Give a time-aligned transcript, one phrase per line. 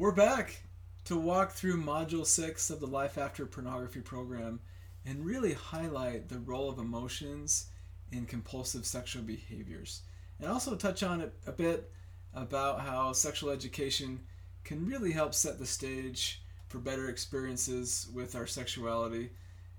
[0.00, 0.62] We're back
[1.04, 4.58] to walk through Module 6 of the Life After Pornography program
[5.04, 7.66] and really highlight the role of emotions
[8.10, 10.00] in compulsive sexual behaviors.
[10.38, 11.92] And also touch on it a bit
[12.32, 14.20] about how sexual education
[14.64, 19.28] can really help set the stage for better experiences with our sexuality.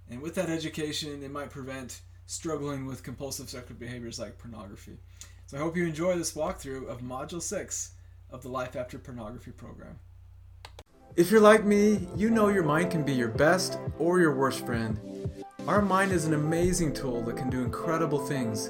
[0.08, 5.00] And with that education, it might prevent struggling with compulsive sexual behaviors like pornography.
[5.48, 7.94] So I hope you enjoy this walkthrough of Module 6
[8.30, 9.98] of the Life After Pornography program.
[11.18, 14.66] If you're like me, you know your mind can be your best or your worst
[14.66, 14.98] friend.
[15.68, 18.70] Our mind is an amazing tool that can do incredible things,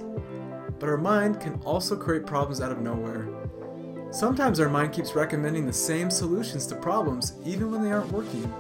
[0.80, 3.28] but our mind can also create problems out of nowhere.
[4.10, 8.52] Sometimes our mind keeps recommending the same solutions to problems even when they aren't working.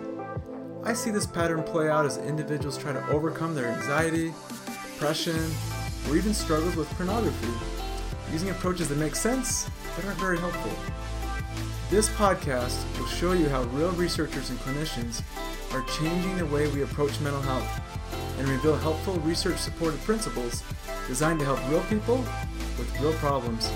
[0.83, 4.31] I see this pattern play out as individuals try to overcome their anxiety,
[4.93, 5.43] depression,
[6.07, 7.51] or even struggles with pornography,
[8.31, 10.71] using approaches that make sense but aren't very helpful.
[11.91, 15.21] This podcast will show you how real researchers and clinicians
[15.73, 17.81] are changing the way we approach mental health
[18.39, 20.63] and reveal helpful research supported principles
[21.09, 22.19] designed to help real people
[22.77, 23.69] with real problems.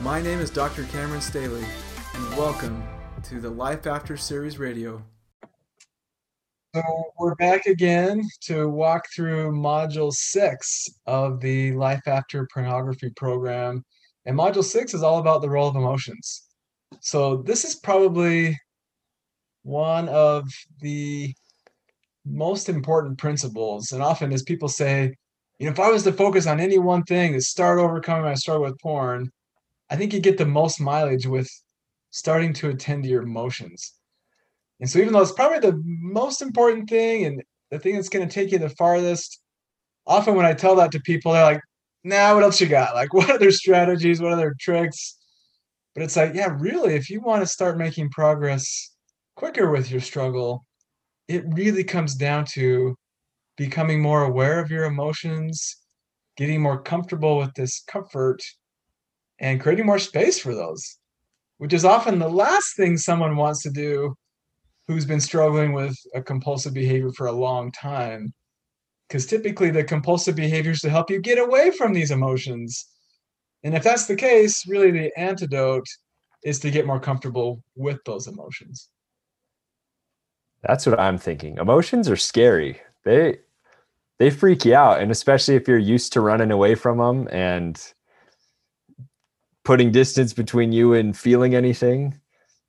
[0.00, 0.82] My name is Dr.
[0.86, 1.64] Cameron Staley,
[2.14, 2.82] and welcome
[3.22, 5.00] to the Life After Series Radio.
[6.74, 6.82] So,
[7.16, 13.84] we're back again to walk through Module 6 of the Life After Pornography program.
[14.26, 16.43] And Module 6 is all about the role of emotions.
[17.00, 18.58] So, this is probably
[19.62, 20.48] one of
[20.80, 21.34] the
[22.24, 23.92] most important principles.
[23.92, 25.14] And often, as people say,
[25.58, 28.34] you know, if I was to focus on any one thing to start overcoming my
[28.34, 29.30] struggle with porn,
[29.90, 31.48] I think you get the most mileage with
[32.10, 33.94] starting to attend to your emotions.
[34.80, 38.26] And so, even though it's probably the most important thing and the thing that's going
[38.26, 39.40] to take you the farthest,
[40.06, 41.60] often when I tell that to people, they're like,
[42.02, 42.94] nah, what else you got?
[42.94, 44.20] Like, what other strategies?
[44.20, 45.16] What other tricks?
[45.94, 48.94] But it's like, yeah, really, if you want to start making progress
[49.36, 50.64] quicker with your struggle,
[51.28, 52.96] it really comes down to
[53.56, 55.76] becoming more aware of your emotions,
[56.36, 58.42] getting more comfortable with discomfort,
[59.38, 60.98] and creating more space for those,
[61.58, 64.14] which is often the last thing someone wants to do
[64.86, 68.32] who's been struggling with a compulsive behavior for a long time.
[69.08, 72.88] Because typically the compulsive behaviors to help you get away from these emotions.
[73.64, 75.86] And if that's the case, really the antidote
[76.44, 78.90] is to get more comfortable with those emotions.
[80.62, 81.56] That's what I'm thinking.
[81.58, 82.80] Emotions are scary.
[83.04, 83.38] They
[84.18, 87.82] they freak you out and especially if you're used to running away from them and
[89.64, 92.20] putting distance between you and feeling anything,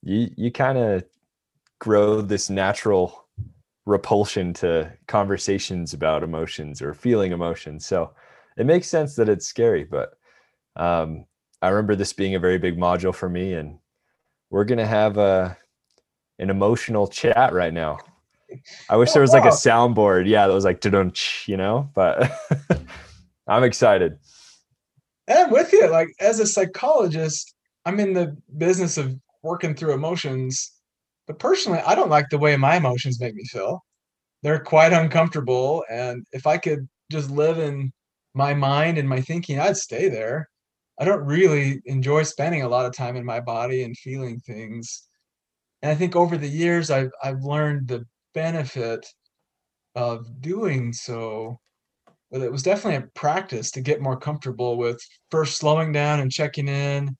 [0.02, 1.04] you you kind of
[1.80, 3.26] grow this natural
[3.86, 7.86] repulsion to conversations about emotions or feeling emotions.
[7.86, 8.14] So
[8.58, 10.18] it makes sense that it's scary, but
[10.76, 11.26] um,
[11.62, 13.80] I remember this being a very big module for me, and
[14.50, 15.58] we're gonna have a
[16.40, 17.98] an emotional chat right now.
[18.90, 19.40] I wish oh, there was wow.
[19.40, 20.84] like a soundboard, yeah, that was like
[21.48, 22.32] you know, but
[23.48, 24.18] I'm excited.
[25.28, 25.90] And I'm with you.
[25.90, 27.56] Like as a psychologist,
[27.86, 30.76] I'm in the business of working through emotions
[31.28, 33.84] but personally, I don't like the way my emotions make me feel.
[34.44, 35.84] They're quite uncomfortable.
[35.90, 37.92] And if I could just live in
[38.34, 40.50] my mind and my thinking, I'd stay there.
[41.00, 45.08] I don't really enjoy spending a lot of time in my body and feeling things.
[45.82, 49.06] And I think over the years, I've, I've learned the benefit
[49.96, 51.60] of doing so.
[52.32, 55.02] But it was definitely a practice to get more comfortable with
[55.32, 57.16] first slowing down and checking in.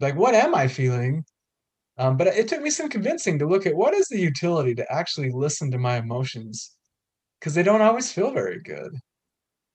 [0.00, 1.24] Like, what am I feeling?
[1.98, 4.92] Um, but it took me some convincing to look at what is the utility to
[4.92, 6.76] actually listen to my emotions
[7.38, 8.96] because they don't always feel very good.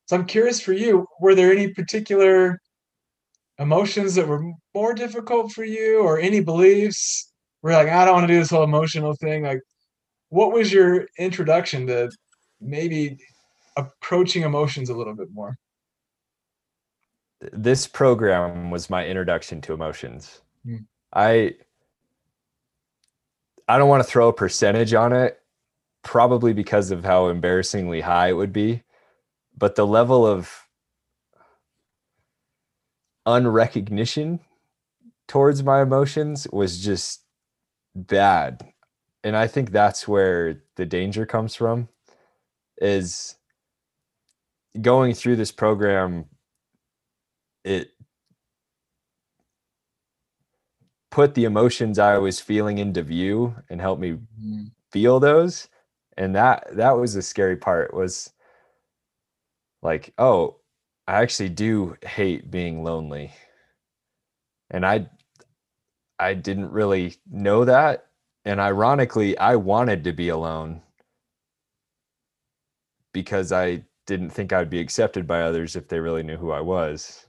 [0.06, 2.60] So I'm curious for you, were there any particular
[3.60, 4.44] emotions that were
[4.74, 7.32] more difficult for you or any beliefs
[7.62, 9.44] where like, I don't want to do this whole emotional thing?
[9.44, 9.62] Like,
[10.30, 12.10] what was your introduction to
[12.60, 13.18] maybe
[13.78, 15.56] approaching emotions a little bit more?
[17.52, 20.42] This program was my introduction to emotions.
[20.66, 20.78] Hmm.
[21.14, 21.56] I
[23.68, 25.40] I don't want to throw a percentage on it,
[26.04, 28.84] probably because of how embarrassingly high it would be.
[29.58, 30.63] But the level of
[33.28, 34.40] unrecognition
[35.28, 37.24] towards my emotions was just
[37.96, 38.62] bad.
[39.24, 41.88] And I think that's where the danger comes from
[42.82, 43.36] is
[44.82, 46.26] going through this program
[47.64, 47.92] it
[51.12, 54.64] put the emotions I was feeling into view and help me mm-hmm.
[54.92, 55.70] feel those.
[56.18, 58.32] And that that was the scary part was
[59.82, 60.58] like, oh,
[61.08, 63.34] I actually do hate being lonely.
[64.70, 65.10] And I
[66.20, 68.08] I didn't really know that.
[68.46, 70.82] And ironically, I wanted to be alone
[73.14, 76.62] because I didn't think I'd be accepted by others if they really knew who I
[76.62, 77.26] was.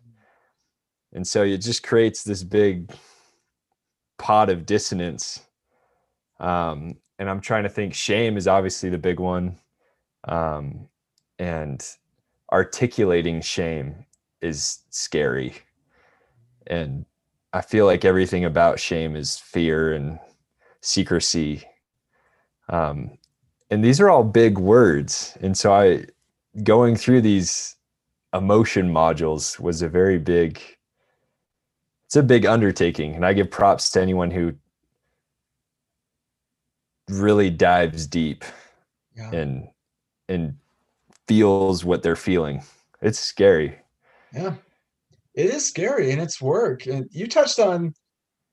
[1.12, 2.93] And so it just creates this big
[4.19, 5.41] pot of dissonance.
[6.41, 9.59] Um, and I'm trying to think shame is obviously the big one.
[10.26, 10.88] Um,
[11.38, 11.85] and
[12.54, 14.06] articulating shame
[14.40, 15.54] is scary.
[16.68, 17.04] And
[17.52, 20.20] I feel like everything about shame is fear and
[20.80, 21.64] secrecy.
[22.68, 23.18] Um,
[23.70, 25.36] and these are all big words.
[25.40, 26.06] And so I,
[26.62, 27.74] going through these
[28.32, 30.60] emotion modules was a very big,
[32.06, 33.16] it's a big undertaking.
[33.16, 34.54] And I give props to anyone who
[37.08, 38.44] really dives deep
[39.16, 39.32] yeah.
[39.32, 39.68] and,
[40.28, 40.54] and
[41.26, 42.62] feels what they're feeling.
[43.00, 43.79] It's scary.
[44.32, 44.55] Yeah.
[45.35, 46.87] It is scary and it's work.
[46.87, 47.94] And you touched on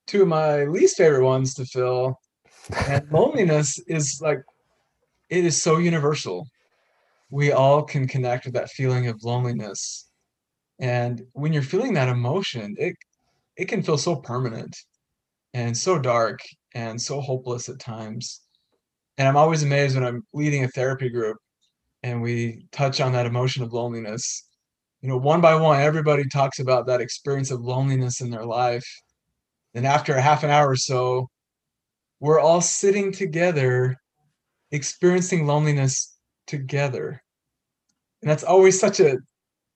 [0.07, 2.19] two of my least favorite ones to fill.
[2.87, 4.39] And loneliness is like
[5.29, 6.47] it is so universal.
[7.29, 10.09] We all can connect with that feeling of loneliness.
[10.79, 12.95] And when you're feeling that emotion, it
[13.57, 14.75] it can feel so permanent
[15.53, 16.39] and so dark
[16.73, 18.41] and so hopeless at times.
[19.17, 21.37] And I'm always amazed when I'm leading a therapy group
[22.03, 24.45] and we touch on that emotion of loneliness
[25.01, 28.85] you know, one by one, everybody talks about that experience of loneliness in their life.
[29.73, 31.27] And after a half an hour or so,
[32.19, 33.97] we're all sitting together,
[34.71, 36.15] experiencing loneliness
[36.45, 37.23] together.
[38.21, 39.17] And that's always such a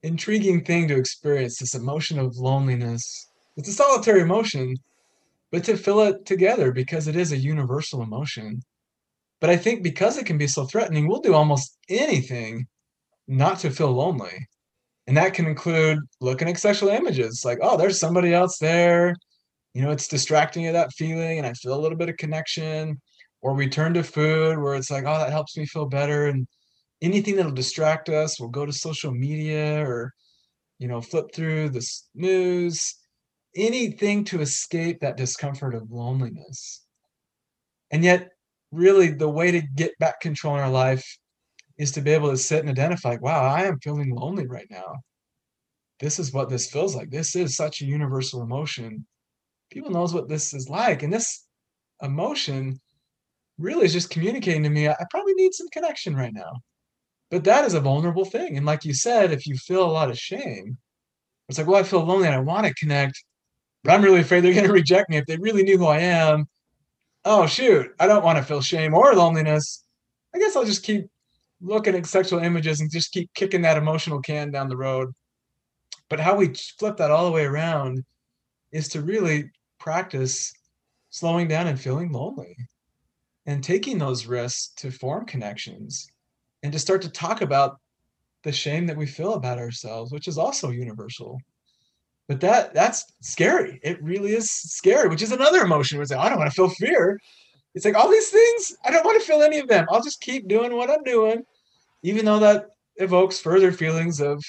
[0.04, 3.28] intriguing thing to experience this emotion of loneliness.
[3.58, 4.76] It's a solitary emotion,
[5.52, 8.62] but to feel it together because it is a universal emotion.
[9.42, 12.68] But I think because it can be so threatening, we'll do almost anything
[13.28, 14.48] not to feel lonely.
[15.08, 19.16] And that can include looking at sexual images like oh there's somebody else there.
[19.74, 23.00] You know it's distracting you that feeling and i feel a little bit of connection.
[23.42, 26.28] Or we turn to food where it's like oh that helps me feel better.
[26.28, 26.48] And
[27.02, 30.12] anything that'll distract us we'll go to social media or
[30.80, 31.86] you know flip through the
[32.16, 32.96] news.
[33.56, 36.84] Anything to escape that discomfort of loneliness.
[37.92, 38.30] And yet
[38.72, 41.06] really the way to get back control in our life
[41.78, 44.96] is to be able to sit and identify, wow, I am feeling lonely right now.
[46.00, 47.10] This is what this feels like.
[47.10, 49.06] This is such a universal emotion.
[49.72, 51.04] People knows what this is like.
[51.04, 51.46] And this
[52.02, 52.80] emotion
[53.58, 56.52] really is just communicating to me, I probably need some connection right now.
[57.32, 58.58] But that is a vulnerable thing.
[58.58, 60.78] And like you said, if you feel a lot of shame,
[61.50, 63.24] it's like, well, I feel lonely and I want to connect,
[63.84, 66.00] but I'm really afraid they're going to reject me if they really knew who I
[66.00, 66.46] am.
[67.28, 69.84] Oh, shoot, I don't want to feel shame or loneliness.
[70.36, 71.08] I guess I'll just keep
[71.60, 75.12] looking at sexual images and just keep kicking that emotional can down the road.
[76.08, 78.04] But how we flip that all the way around
[78.72, 79.50] is to really
[79.80, 80.54] practice
[81.10, 82.56] slowing down and feeling lonely
[83.48, 86.08] and taking those risks to form connections
[86.62, 87.80] and to start to talk about
[88.44, 91.40] the shame that we feel about ourselves, which is also universal.
[92.28, 93.80] But that that's scary.
[93.84, 95.98] It really is scary, which is another emotion.
[95.98, 97.20] Where it's like, I don't want to feel fear.
[97.76, 99.86] It's like all these things, I don't want to feel any of them.
[99.92, 101.44] I'll just keep doing what I'm doing
[102.06, 102.68] even though that
[102.98, 104.40] evokes further feelings of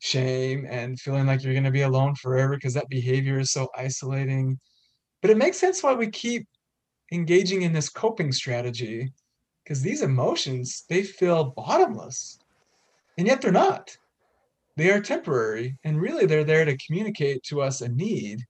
[0.00, 3.68] shame and feeling like you're going to be alone forever because that behavior is so
[3.78, 4.58] isolating.
[5.22, 6.44] But it makes sense why we keep
[7.12, 9.12] engaging in this coping strategy
[9.62, 12.40] because these emotions, they feel bottomless.
[13.16, 13.96] And yet they're not.
[14.76, 18.40] They are temporary and really they're there to communicate to us a need.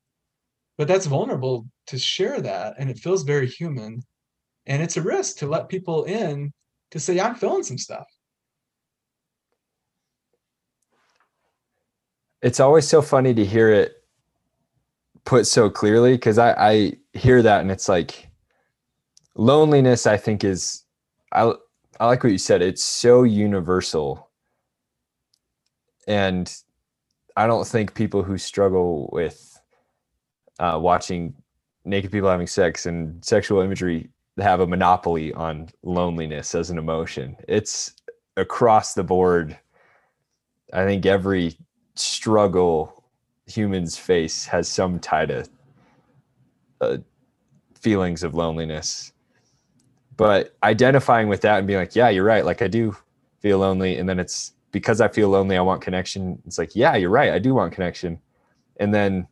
[0.76, 4.02] But that's vulnerable to share that and it feels very human.
[4.66, 6.52] And it's a risk to let people in
[6.90, 8.06] to say, I'm feeling some stuff.
[12.42, 14.02] It's always so funny to hear it
[15.25, 18.28] put so clearly because I, I hear that and it's like
[19.35, 20.85] loneliness, I think, is
[21.33, 21.52] I,
[21.99, 22.62] I like what you said.
[22.62, 24.25] It's so universal.
[26.07, 26.53] And
[27.37, 29.61] I don't think people who struggle with
[30.59, 31.35] uh, watching
[31.85, 34.09] naked people having sex and sexual imagery
[34.39, 37.37] have a monopoly on loneliness as an emotion.
[37.49, 37.95] It's
[38.37, 39.57] across the board.
[40.73, 41.57] I think every
[41.95, 43.05] struggle
[43.47, 45.49] humans face has some tie to
[46.81, 46.99] uh,
[47.81, 49.13] feelings of loneliness.
[50.17, 52.45] But identifying with that and being like, yeah, you're right.
[52.45, 52.97] Like I do
[53.41, 53.99] feel lonely.
[53.99, 56.41] And then it's because I feel lonely, I want connection.
[56.47, 57.33] It's like, yeah, you're right.
[57.33, 58.21] I do want connection.
[58.79, 59.27] And then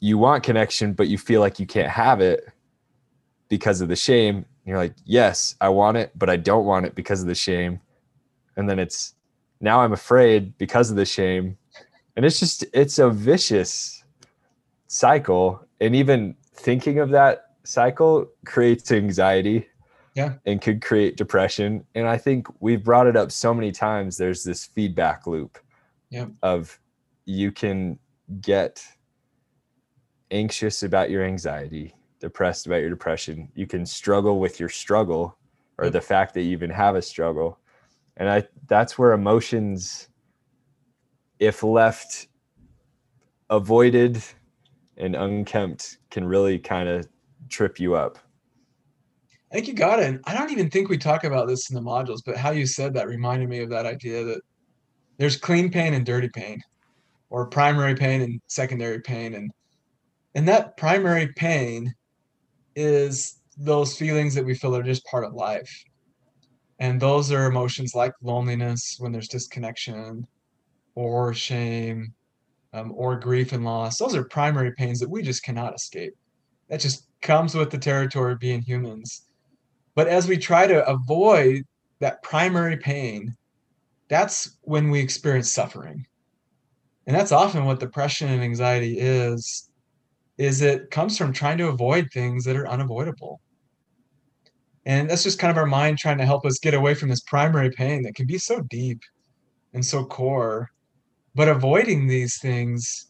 [0.00, 2.48] you want connection, but you feel like you can't have it
[3.48, 4.36] because of the shame.
[4.36, 7.34] And you're like, yes, I want it, but I don't want it because of the
[7.34, 7.80] shame.
[8.56, 9.14] And then it's
[9.60, 11.56] now I'm afraid because of the shame.
[12.16, 14.04] And it's just, it's a vicious
[14.86, 15.64] cycle.
[15.80, 19.68] and even thinking of that cycle creates anxiety
[20.18, 20.34] yeah.
[20.44, 21.84] and could create depression.
[21.94, 25.58] And i think we've brought it up so many times there's this feedback loop
[26.10, 26.26] yeah.
[26.42, 26.78] of
[27.24, 27.98] you can
[28.40, 28.84] get
[30.30, 33.48] anxious about your anxiety depressed about your depression.
[33.54, 35.38] You can struggle with your struggle
[35.78, 35.92] or Yep.
[35.92, 37.58] the fact that you even have a struggle.
[38.16, 40.08] And i that's where emotions
[41.38, 42.26] if left
[43.48, 44.22] avoided
[44.96, 47.08] and unkempt can really kind of
[47.48, 48.18] trip you up
[49.50, 50.06] I think you got it.
[50.06, 52.66] And I don't even think we talk about this in the modules, but how you
[52.66, 54.40] said that reminded me of that idea that
[55.16, 56.60] there's clean pain and dirty pain,
[57.30, 59.34] or primary pain and secondary pain.
[59.34, 59.50] And
[60.34, 61.92] and that primary pain
[62.76, 65.84] is those feelings that we feel are just part of life.
[66.78, 70.26] And those are emotions like loneliness when there's disconnection,
[70.94, 72.14] or shame,
[72.72, 73.98] um, or grief and loss.
[73.98, 76.14] Those are primary pains that we just cannot escape.
[76.68, 79.27] That just comes with the territory of being humans.
[79.98, 81.64] But as we try to avoid
[81.98, 83.34] that primary pain,
[84.08, 86.06] that's when we experience suffering.
[87.08, 89.68] And that's often what depression and anxiety is
[90.36, 93.40] is it comes from trying to avoid things that are unavoidable.
[94.86, 97.22] And that's just kind of our mind trying to help us get away from this
[97.22, 99.00] primary pain that can be so deep
[99.74, 100.70] and so core.
[101.34, 103.08] But avoiding these things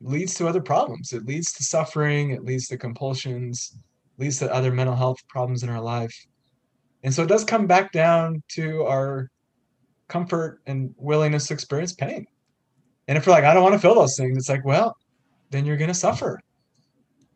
[0.00, 1.12] leads to other problems.
[1.12, 3.76] It leads to suffering, it leads to compulsions,
[4.20, 6.14] leads to other mental health problems in our life.
[7.02, 9.30] And so it does come back down to our
[10.08, 12.26] comfort and willingness to experience pain.
[13.08, 14.94] And if we're like, I don't want to feel those things, it's like, well,
[15.50, 16.40] then you're going to suffer.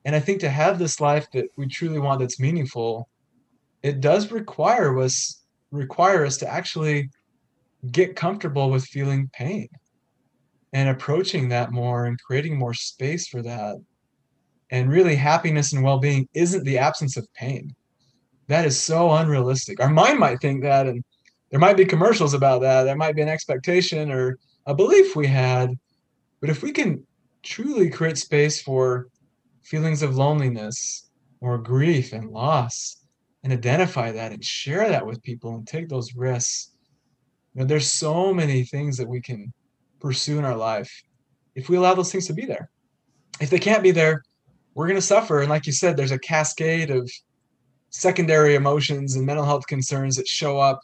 [0.04, 3.08] And I think to have this life that we truly want that's meaningful,
[3.82, 7.10] it does require us require us to actually
[7.90, 9.68] get comfortable with feeling pain
[10.72, 13.76] and approaching that more and creating more space for that.
[14.70, 17.74] And really happiness and well-being isn't the absence of pain.
[18.48, 19.80] That is so unrealistic.
[19.80, 21.04] Our mind might think that and
[21.50, 22.84] there might be commercials about that.
[22.84, 25.70] There might be an expectation or a belief we had.
[26.40, 27.06] But if we can
[27.42, 29.08] truly create space for
[29.62, 33.04] feelings of loneliness or grief and loss
[33.44, 36.72] and identify that and share that with people and take those risks,
[37.54, 39.52] you know, there's so many things that we can
[40.00, 41.02] pursue in our life
[41.54, 42.68] if we allow those things to be there.
[43.40, 44.22] If they can't be there,
[44.74, 45.40] we're going to suffer.
[45.40, 47.10] And like you said, there's a cascade of
[47.90, 50.80] secondary emotions and mental health concerns that show up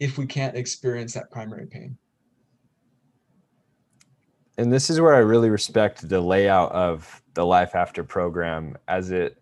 [0.00, 1.96] if we can't experience that primary pain.
[4.58, 9.10] and this is where I really respect the layout of the Life After program as
[9.10, 9.38] it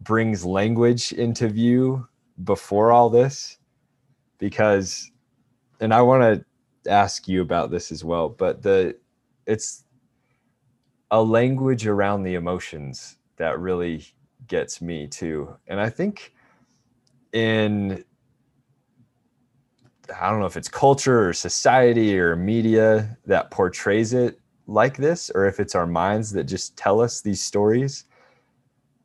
[0.00, 2.06] brings language into view
[2.42, 3.58] before all this.
[4.38, 5.10] Because,
[5.80, 8.96] and I want to ask you about this as well, but the
[9.46, 9.83] it's
[11.10, 14.04] a language around the emotions that really
[14.46, 15.56] gets me too.
[15.66, 16.32] And I think
[17.32, 18.04] in
[20.20, 25.30] I don't know if it's culture or society or media that portrays it like this,
[25.34, 28.04] or if it's our minds that just tell us these stories.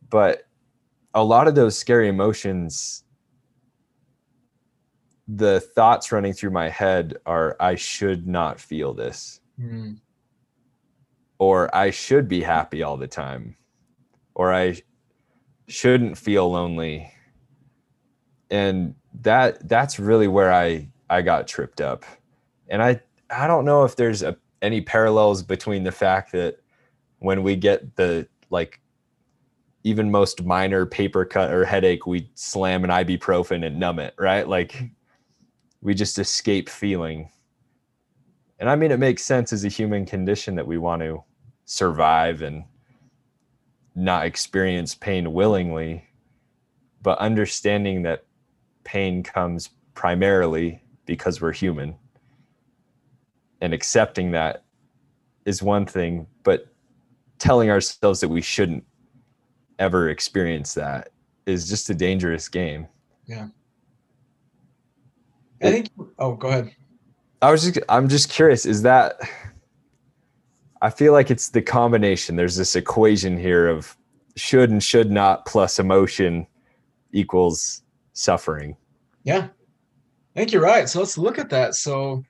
[0.10, 0.48] But
[1.14, 3.04] a lot of those scary emotions,
[5.28, 10.00] the thoughts running through my head are I should not feel this, Mm,
[11.40, 13.56] or I should be happy all the time,
[14.36, 14.82] or I
[15.68, 17.12] shouldn't feel lonely.
[18.52, 22.04] And that that's really where I I got tripped up.
[22.68, 26.60] And I I don't know if there's a, any parallels between the fact that
[27.20, 28.82] when we get the like
[29.84, 34.48] even most minor paper cut or headache, we slam an ibuprofen and numb it, right?
[34.48, 34.88] Like mm-hmm.
[35.82, 37.32] we just escape feeling.
[38.60, 41.24] And I mean, it makes sense as a human condition that we want to
[41.70, 42.64] survive and
[43.94, 46.04] not experience pain willingly,
[47.04, 48.26] but understanding that
[48.84, 51.96] pain comes primarily because we're human
[53.62, 54.64] and accepting that
[55.46, 56.66] is one thing, but
[57.38, 58.84] telling ourselves that we shouldn't
[59.78, 61.10] ever experience that
[61.46, 62.88] is just a dangerous game.
[63.28, 63.50] Yeah.
[65.62, 65.90] I think.
[66.18, 66.72] Oh, go ahead.
[67.44, 69.20] I was just I'm just curious, is that
[70.82, 72.36] I feel like it's the combination.
[72.36, 73.98] There's this equation here of
[74.36, 76.48] should and should not plus emotion
[77.12, 77.84] equals
[78.14, 78.78] suffering.
[79.24, 79.48] Yeah,
[80.36, 80.88] I think you're right.
[80.88, 81.76] So let's look at that.
[81.76, 82.24] So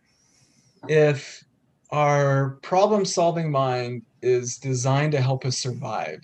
[0.88, 1.44] if
[1.91, 6.20] our problem solving mind is designed to help us survive,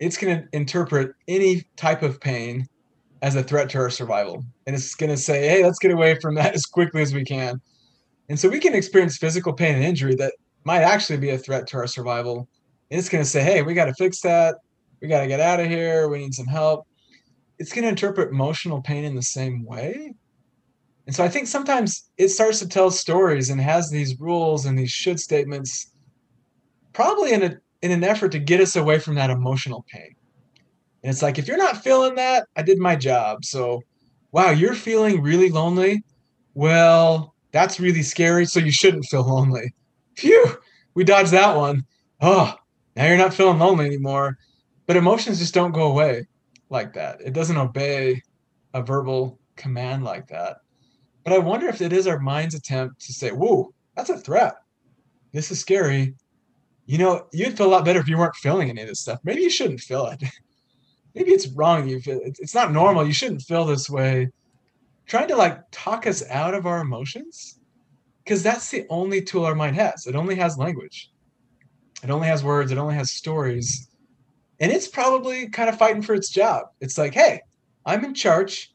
[0.00, 2.66] it's going to interpret any type of pain
[3.22, 4.44] as a threat to our survival.
[4.66, 7.24] And it's going to say, hey, let's get away from that as quickly as we
[7.24, 7.60] can.
[8.28, 11.66] And so we can experience physical pain and injury that might actually be a threat
[11.68, 12.48] to our survival.
[12.90, 14.56] it's going to say, hey, we got to fix that.
[15.00, 16.08] We got to get out of here.
[16.08, 16.86] We need some help.
[17.58, 20.14] It's going to interpret emotional pain in the same way.
[21.06, 24.78] And so I think sometimes it starts to tell stories and has these rules and
[24.78, 25.92] these should statements,
[26.92, 30.14] probably in a in an effort to get us away from that emotional pain.
[31.02, 33.44] And it's like, if you're not feeling that, I did my job.
[33.44, 33.82] So,
[34.32, 36.04] wow, you're feeling really lonely.
[36.54, 38.44] Well, that's really scary.
[38.44, 39.74] So you shouldn't feel lonely.
[40.20, 40.58] Phew,
[40.92, 41.82] we dodged that one.
[42.20, 42.54] Oh,
[42.94, 44.36] now you're not feeling lonely anymore.
[44.86, 46.26] But emotions just don't go away
[46.68, 47.22] like that.
[47.22, 48.20] It doesn't obey
[48.74, 50.58] a verbal command like that.
[51.24, 54.56] But I wonder if it is our mind's attempt to say, whoa, that's a threat.
[55.32, 56.14] This is scary.
[56.84, 59.20] You know, you'd feel a lot better if you weren't feeling any of this stuff.
[59.24, 60.22] Maybe you shouldn't feel it.
[61.14, 61.88] Maybe it's wrong.
[61.88, 63.06] You feel it's not normal.
[63.06, 64.28] You shouldn't feel this way.
[65.06, 67.59] Trying to like talk us out of our emotions
[68.30, 70.06] because that's the only tool our mind has.
[70.06, 71.10] It only has language.
[72.04, 72.70] It only has words.
[72.70, 73.88] It only has stories.
[74.60, 76.66] And it's probably kind of fighting for its job.
[76.80, 77.40] It's like, hey,
[77.84, 78.72] I'm in charge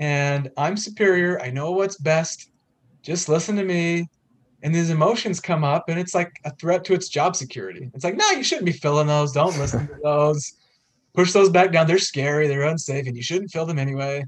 [0.00, 1.38] and I'm superior.
[1.42, 2.50] I know what's best.
[3.02, 4.08] Just listen to me.
[4.62, 7.90] And these emotions come up and it's like a threat to its job security.
[7.92, 9.30] It's like, no, you shouldn't be feeling those.
[9.30, 10.54] Don't listen to those.
[11.12, 11.86] Push those back down.
[11.86, 12.48] They're scary.
[12.48, 14.24] They're unsafe and you shouldn't feel them anyway.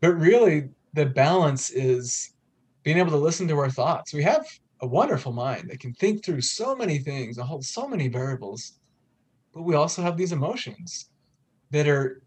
[0.00, 2.30] But really, the balance is
[2.86, 4.14] being able to listen to our thoughts.
[4.14, 4.46] We have
[4.80, 8.74] a wonderful mind that can think through so many things and hold so many variables.
[9.52, 11.10] But we also have these emotions
[11.72, 12.22] that are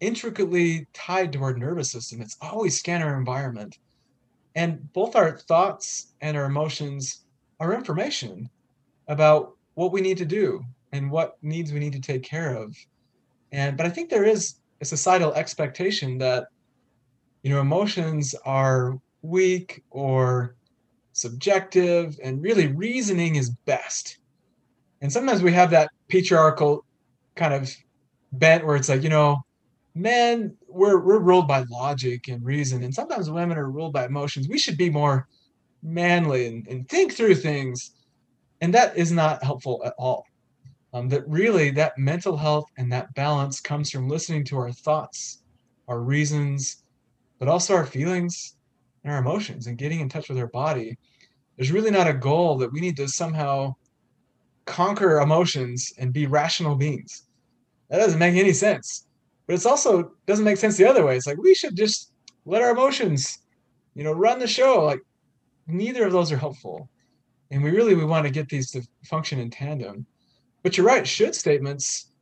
[0.00, 2.20] intricately tied to our nervous system.
[2.20, 3.78] It's always scan our environment.
[4.56, 7.26] And both our thoughts and our emotions
[7.60, 8.50] are information
[9.06, 12.76] about what we need to do and what needs we need to take care of.
[13.52, 16.48] And but I think there is a societal expectation that
[17.44, 20.56] you know emotions are weak or
[21.12, 24.18] subjective and really reasoning is best.
[25.02, 26.84] And sometimes we have that patriarchal
[27.34, 27.74] kind of
[28.32, 29.38] bent where it's like, you know,
[29.94, 34.48] men we're we're ruled by logic and reason and sometimes women are ruled by emotions.
[34.48, 35.26] We should be more
[35.82, 37.92] manly and, and think through things.
[38.60, 40.26] And that is not helpful at all.
[40.92, 45.42] Um, that really that mental health and that balance comes from listening to our thoughts
[45.86, 46.82] our reasons
[47.38, 48.56] but also our feelings
[49.04, 50.96] and our emotions and getting in touch with our body
[51.56, 53.74] there's really not a goal that we need to somehow
[54.66, 57.24] conquer emotions and be rational beings
[57.88, 59.06] that doesn't make any sense
[59.50, 61.16] but it's also doesn't make sense the other way.
[61.16, 62.12] It's like we should just
[62.44, 63.40] let our emotions,
[63.96, 64.84] you know, run the show.
[64.84, 65.00] Like
[65.66, 66.88] neither of those are helpful.
[67.50, 70.06] And we really we want to get these to function in tandem.
[70.62, 72.12] But you're right, should statements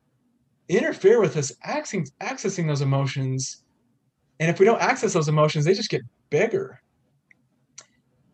[0.71, 3.63] interfere with us accessing, accessing those emotions.
[4.41, 6.81] And if we don't access those emotions, they just get bigger.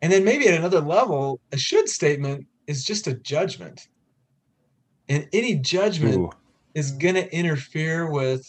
[0.02, 3.88] And then maybe at another level, a should statement is just a judgment.
[5.08, 6.30] And any judgment Ooh.
[6.74, 8.46] is going to interfere with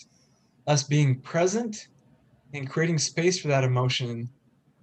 [0.68, 1.88] us being present
[2.54, 4.30] and creating space for that emotion.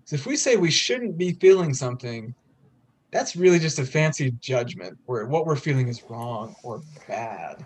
[0.05, 2.35] So if we say we shouldn't be feeling something,
[3.11, 7.65] that's really just a fancy judgment where what we're feeling is wrong or bad.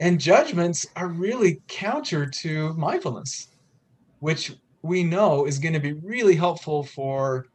[0.00, 3.48] And judgments are really counter to mindfulness,
[4.18, 7.46] which we know is going to be really helpful for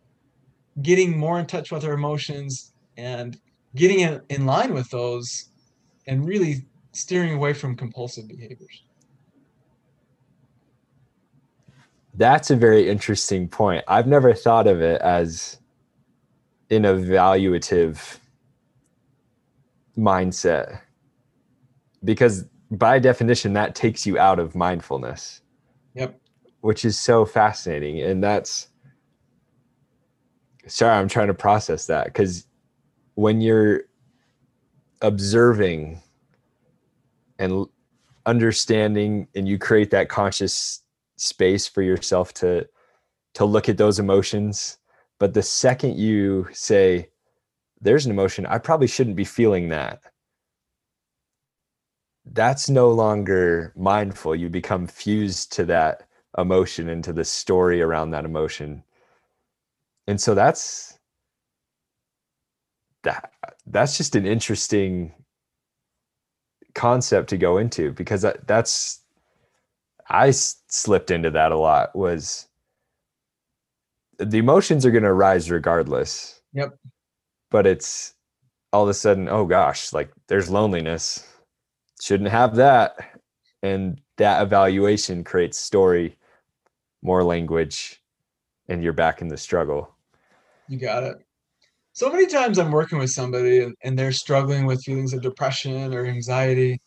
[0.82, 3.40] getting more in touch with our emotions and
[3.76, 5.50] getting in, in line with those
[6.08, 8.84] and really steering away from compulsive behaviors.
[12.16, 13.84] That's a very interesting point.
[13.88, 15.60] I've never thought of it as
[16.70, 18.20] an evaluative
[19.98, 20.82] mindset
[22.04, 25.42] because by definition that takes you out of mindfulness.
[25.94, 26.21] Yep.
[26.62, 28.68] Which is so fascinating and that's
[30.68, 32.46] sorry I'm trying to process that cuz
[33.16, 33.84] when you're
[35.02, 36.02] observing
[37.40, 37.66] and
[38.26, 40.84] understanding and you create that conscious
[41.18, 42.68] space for yourself to
[43.34, 44.78] to look at those emotions
[45.20, 47.10] but the second you say
[47.82, 50.02] there's an emotion i probably shouldn't be feeling that
[52.26, 54.36] that's no longer mindful.
[54.36, 58.84] You become fused to that emotion into the story around that emotion
[60.08, 60.98] and so that's
[63.04, 63.32] that
[63.68, 65.14] that's just an interesting
[66.74, 69.02] concept to go into because that, that's
[70.10, 72.48] I slipped into that a lot was
[74.18, 76.42] the emotions are going to rise regardless.
[76.54, 76.78] Yep.
[77.50, 78.14] But it's
[78.72, 81.28] all of a sudden, oh gosh, like there's loneliness.
[82.02, 82.96] Shouldn't have that.
[83.64, 86.18] And that evaluation creates story,
[87.02, 88.02] more language,
[88.68, 89.96] and you're back in the struggle.
[90.68, 91.18] You got it.
[91.94, 95.94] so many times I'm working with somebody and, and they're struggling with feelings of depression
[95.94, 96.80] or anxiety.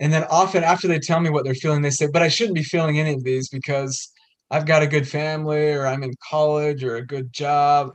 [0.00, 2.54] And then often after they tell me what they're feeling, they say, But I shouldn't
[2.54, 4.10] be feeling any of these because
[4.50, 7.90] I've got a good family or I'm in college or a good job.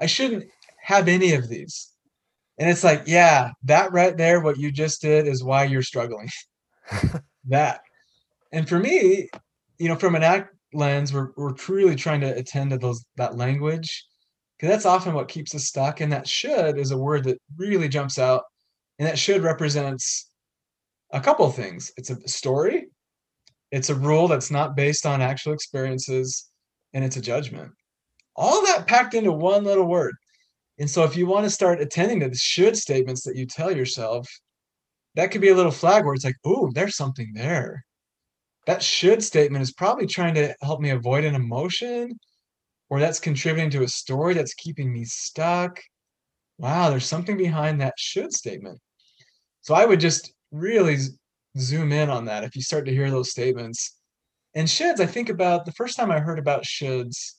[0.00, 0.44] I shouldn't
[0.82, 1.90] have any of these.
[2.58, 6.28] And it's like, yeah, that right there, what you just did is why you're struggling.
[7.48, 7.80] that.
[8.52, 9.28] And for me,
[9.78, 13.36] you know, from an ACT lens, we're, we're truly trying to attend to those that
[13.36, 14.06] language
[14.56, 16.00] because that's often what keeps us stuck.
[16.00, 18.42] And that should is a word that really jumps out.
[18.98, 20.30] And that should represents
[21.12, 21.92] a couple things.
[21.96, 22.88] It's a story,
[23.70, 26.50] it's a rule that's not based on actual experiences,
[26.92, 27.70] and it's a judgment.
[28.34, 30.14] All that packed into one little word.
[30.78, 33.74] And so if you want to start attending to the should statements that you tell
[33.74, 34.28] yourself,
[35.16, 37.84] that could be a little flag where it's like, oh, there's something there.
[38.68, 42.20] That should statement is probably trying to help me avoid an emotion
[42.90, 45.80] or that's contributing to a story that's keeping me stuck.
[46.58, 48.78] Wow, there's something behind that should statement.
[49.62, 50.98] So I would just really
[51.56, 53.96] zoom in on that if you start to hear those statements.
[54.54, 57.36] And shoulds, I think about the first time I heard about shoulds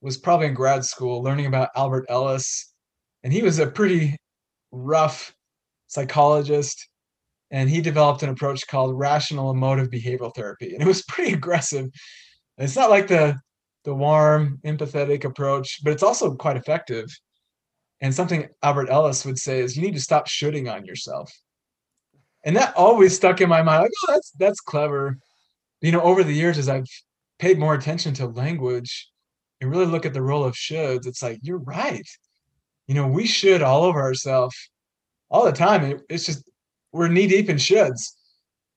[0.00, 2.72] was probably in grad school, learning about Albert Ellis.
[3.24, 4.16] And he was a pretty
[4.70, 5.34] rough
[5.88, 6.86] psychologist.
[7.52, 10.72] And he developed an approach called rational emotive behavioral therapy.
[10.72, 11.90] And it was pretty aggressive.
[12.58, 13.38] It's not like the
[13.84, 17.06] the warm, empathetic approach, but it's also quite effective.
[18.00, 21.32] And something Albert Ellis would say is you need to stop shoulding on yourself.
[22.44, 23.82] And that always stuck in my mind.
[23.82, 25.18] Like, oh, that's that's clever.
[25.80, 26.86] You know, over the years, as I've
[27.38, 29.08] paid more attention to language
[29.60, 32.06] and really look at the role of shoulds, it's like, you're right.
[32.86, 34.56] You know, we should all over ourselves
[35.30, 36.00] all the time.
[36.08, 36.44] It's just
[36.92, 38.12] we're knee deep in shoulds.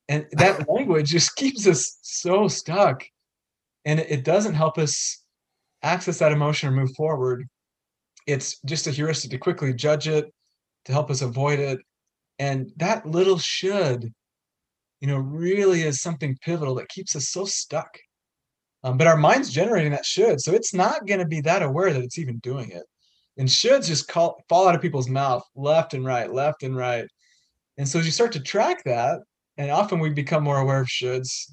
[0.07, 3.03] And that language just keeps us so stuck.
[3.85, 5.23] And it doesn't help us
[5.83, 7.47] access that emotion or move forward.
[8.25, 10.31] It's just a heuristic to quickly judge it
[10.85, 11.79] to help us avoid it.
[12.39, 14.11] And that little should
[15.01, 17.97] you know really is something pivotal that keeps us so stuck.
[18.83, 21.93] Um, but our mind's generating that should so it's not going to be that aware
[21.93, 22.83] that it's even doing it.
[23.37, 27.07] And shoulds just call, fall out of people's mouth left and right left and right
[27.77, 29.19] and so as you start to track that
[29.57, 31.49] and often we become more aware of shoulds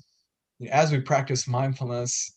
[0.71, 2.37] as we practice mindfulness,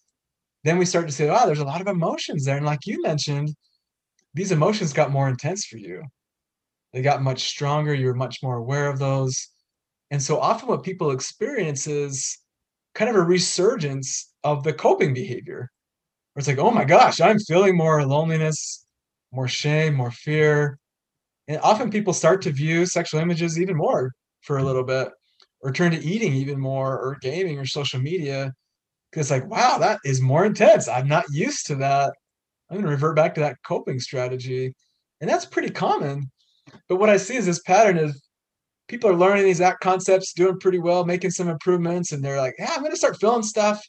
[0.64, 2.58] then we start to say, wow, there's a lot of emotions there.
[2.58, 3.54] And like you mentioned,
[4.34, 6.04] these emotions got more intense for you.
[6.92, 7.94] They got much stronger.
[7.94, 9.50] You're much more aware of those.
[10.12, 12.40] And so often what people experience is
[12.94, 15.70] kind of a resurgence of the coping behavior.
[16.34, 18.86] Where it's like, oh my gosh, I'm feeling more loneliness,
[19.32, 20.80] more shame, more fear.
[21.48, 25.10] And often people start to view sexual images even more for a little bit
[25.62, 28.54] or turn to eating even more or gaming or social media.
[29.12, 30.88] Because like wow that is more intense.
[30.88, 32.14] I'm not used to that.
[32.70, 34.74] I'm going to revert back to that coping strategy.
[35.22, 36.32] And that's pretty common.
[36.90, 38.16] But what i see is this pattern of
[38.88, 42.56] people are learning these ACT concepts doing pretty well making some improvements and they're like
[42.60, 43.84] yeah i'm going to start feeling stuff.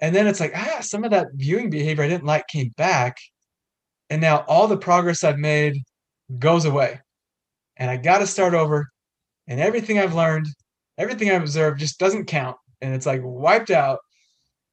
[0.00, 3.16] And then it's like ah some of that viewing behavior i didn't like came back.
[4.10, 5.82] And now all the progress i've made
[6.38, 7.00] goes away
[7.76, 8.88] and i got to start over
[9.48, 10.46] and everything i've learned
[11.00, 14.00] everything I've observed just doesn't count and it's like wiped out.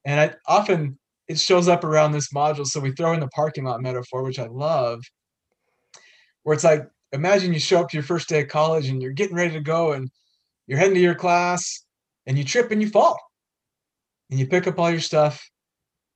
[0.05, 2.65] And I often it shows up around this module.
[2.65, 5.01] So we throw in the parking lot metaphor, which I love,
[6.43, 9.13] where it's like imagine you show up to your first day of college and you're
[9.13, 10.09] getting ready to go and
[10.67, 11.85] you're heading to your class
[12.25, 13.17] and you trip and you fall.
[14.29, 15.49] And you pick up all your stuff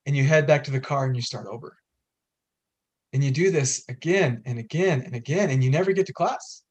[0.04, 1.74] and you head back to the car and you start over.
[3.12, 6.62] And you do this again and again and again, and you never get to class.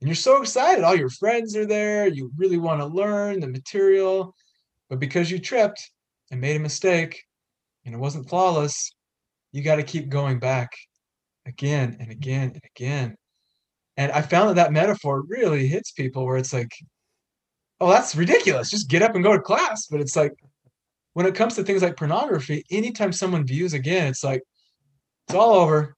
[0.00, 0.84] And you're so excited.
[0.84, 2.06] All your friends are there.
[2.06, 4.34] You really want to learn the material.
[4.88, 5.90] But because you tripped
[6.30, 7.22] and made a mistake
[7.84, 8.92] and it wasn't flawless
[9.56, 10.70] you got to keep going back
[11.46, 13.16] again and again and again.
[13.96, 16.72] And i found that that metaphor really hits people where it's like
[17.80, 18.68] oh that's ridiculous.
[18.68, 19.86] Just get up and go to class.
[19.86, 20.32] But it's like
[21.14, 24.42] when it comes to things like pornography anytime someone views again it's like
[25.26, 25.96] it's all over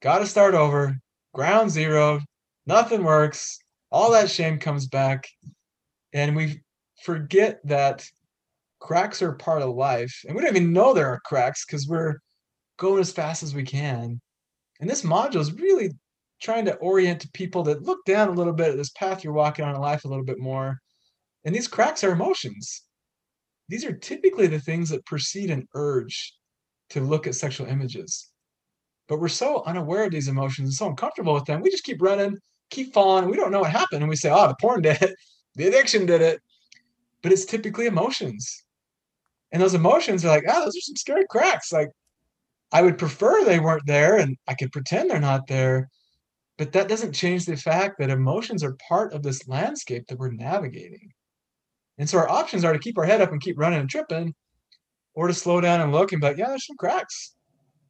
[0.00, 0.96] got to start over
[1.32, 2.20] ground zero
[2.66, 3.58] nothing works.
[3.90, 5.28] All that shame comes back.
[6.12, 6.62] And we
[7.04, 8.06] forget that
[8.80, 10.24] cracks are part of life.
[10.26, 12.18] And we don't even know there are cracks because we're
[12.78, 14.20] going as fast as we can.
[14.80, 15.90] And this module is really
[16.40, 19.64] trying to orient people that look down a little bit at this path you're walking
[19.64, 20.78] on in life a little bit more.
[21.44, 22.82] And these cracks are emotions.
[23.68, 26.34] These are typically the things that precede an urge
[26.90, 28.31] to look at sexual images.
[29.12, 31.60] But we're so unaware of these emotions and so uncomfortable with them.
[31.60, 32.38] We just keep running
[32.70, 33.28] keep falling.
[33.28, 34.02] We don't know what happened.
[34.02, 35.14] And we say, oh, the porn did it.
[35.54, 36.40] The addiction did it.
[37.22, 38.64] But it's typically emotions.
[39.52, 41.70] And those emotions are like, oh, those are some scary cracks.
[41.70, 41.90] Like,
[42.72, 45.90] I would prefer they weren't there and I could pretend they're not there.
[46.56, 50.32] But that doesn't change the fact that emotions are part of this landscape that we're
[50.32, 51.12] navigating.
[51.98, 54.34] And so our options are to keep our head up and keep running and tripping,
[55.12, 57.34] or to slow down and look and be like, yeah, there's some cracks.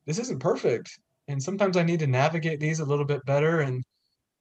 [0.04, 0.90] This isn't perfect.
[1.28, 3.82] And sometimes I need to navigate these a little bit better and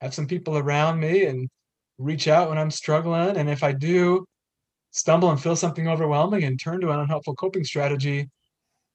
[0.02, 1.48] have some people around me and
[1.98, 3.38] reach out when I'm struggling.
[3.38, 4.26] And if I do
[4.92, 8.30] stumble and feel something overwhelming and turn to an unhelpful coping strategy,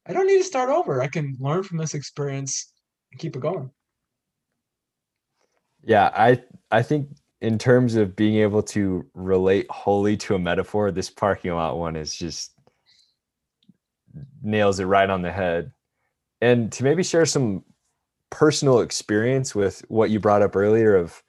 [0.05, 1.01] I don't need to start over.
[1.01, 2.71] I can learn from this experience
[3.11, 3.71] and keep it going.
[5.83, 7.09] Yeah, I I think
[7.41, 11.95] in terms of being able to relate wholly to a metaphor, this parking lot one
[11.95, 12.51] is just
[14.41, 15.71] nails it right on the head.
[16.41, 17.63] And to maybe share some
[18.29, 21.23] personal experience with what you brought up earlier of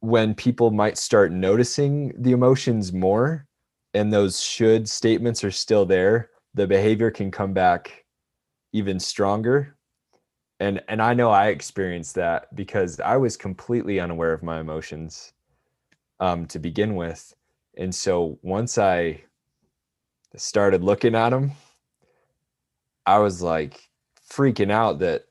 [0.00, 3.46] when people might start noticing the emotions more
[3.94, 8.04] and those should statements are still there, the behavior can come back
[8.72, 9.76] even stronger.
[10.60, 15.32] And and I know I experienced that because I was completely unaware of my emotions
[16.20, 17.34] um, to begin with,
[17.76, 19.22] and so once I
[20.36, 21.52] started looking at them,
[23.06, 23.88] I was like
[24.34, 25.24] freaking out that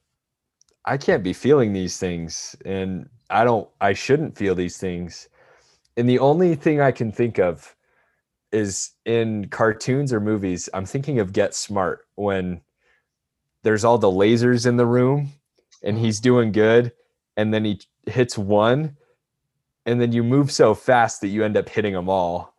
[0.85, 5.27] I can't be feeling these things, and I don't, I shouldn't feel these things,
[5.97, 7.75] and the only thing I can think of
[8.51, 10.69] is in cartoons or movies.
[10.73, 12.61] I'm thinking of Get Smart when
[13.63, 15.31] there's all the lasers in the room
[15.83, 16.05] and mm-hmm.
[16.05, 16.91] he's doing good
[17.37, 18.97] and then he hits one
[19.85, 22.55] and then you move so fast that you end up hitting them all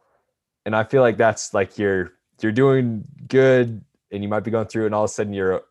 [0.65, 4.67] and i feel like that's like you're you're doing good and you might be going
[4.67, 5.63] through and all of a sudden you're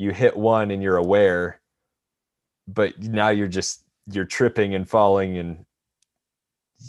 [0.00, 1.60] you hit one and you're aware
[2.66, 5.64] but now you're just you're tripping and falling and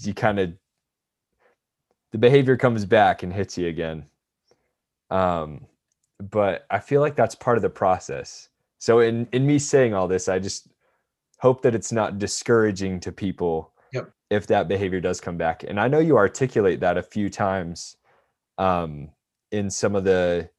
[0.02, 0.54] you kind of
[2.12, 4.06] the behavior comes back and hits you again
[5.10, 5.65] um
[6.21, 8.50] but I feel like that's part of the process.
[8.78, 10.67] So in in me saying all this, I just
[11.39, 14.12] hope that it's not discouraging to people yep.
[14.30, 15.63] if that behavior does come back.
[15.63, 17.97] And I know you articulate that a few times
[18.58, 19.10] um,
[19.52, 20.50] in some of the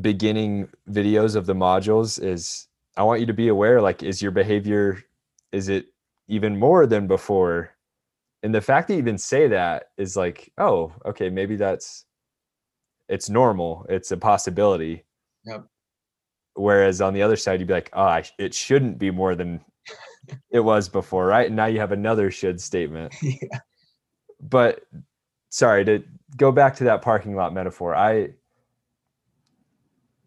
[0.00, 4.32] beginning videos of the modules is I want you to be aware like is your
[4.32, 5.02] behavior
[5.52, 5.86] is it
[6.28, 7.70] even more than before?
[8.42, 12.06] And the fact that you even say that is like, oh, okay, maybe that's
[13.08, 13.86] it's normal.
[13.88, 15.04] It's a possibility.
[15.44, 15.66] Yep.
[16.54, 19.60] Whereas on the other side, you'd be like, oh, I, it shouldn't be more than
[20.50, 21.46] it was before, right?
[21.46, 23.14] And now you have another should statement.
[23.22, 23.60] yeah.
[24.40, 24.80] But
[25.50, 26.02] sorry to
[26.36, 27.94] go back to that parking lot metaphor.
[27.94, 28.30] I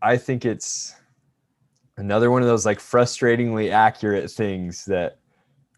[0.01, 0.93] I think it's
[1.97, 5.19] another one of those like frustratingly accurate things that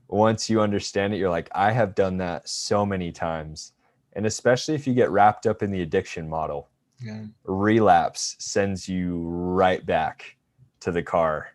[0.07, 3.73] once you understand it, you're like, I have done that so many times.
[4.13, 7.25] And especially if you get wrapped up in the addiction model yeah.
[7.43, 10.37] relapse sends you right back
[10.81, 11.49] to the car.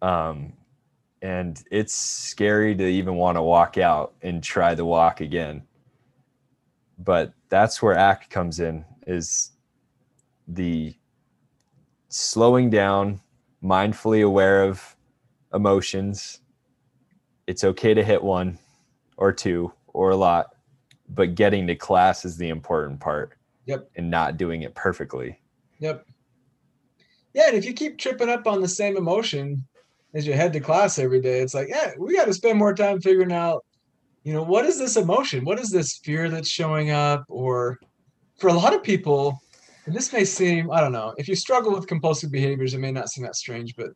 [0.00, 0.54] Um,
[1.20, 5.62] and it's scary to even want to walk out and try the walk again.
[6.98, 9.52] But that's where ACT comes in is
[10.48, 10.94] the
[12.12, 13.20] slowing down,
[13.64, 14.96] mindfully aware of
[15.54, 16.40] emotions.
[17.46, 18.58] It's okay to hit one
[19.16, 20.54] or two or a lot,
[21.08, 23.32] but getting to class is the important part.
[23.64, 23.90] Yep.
[23.96, 25.40] And not doing it perfectly.
[25.78, 26.04] Yep.
[27.32, 29.64] Yeah, and if you keep tripping up on the same emotion
[30.12, 32.74] as you head to class every day, it's like, yeah, we got to spend more
[32.74, 33.64] time figuring out,
[34.24, 35.44] you know, what is this emotion?
[35.44, 37.24] What is this fear that's showing up?
[37.28, 37.78] Or
[38.36, 39.40] for a lot of people,
[39.86, 42.92] and this may seem, I don't know, if you struggle with compulsive behaviors, it may
[42.92, 43.90] not seem that strange, but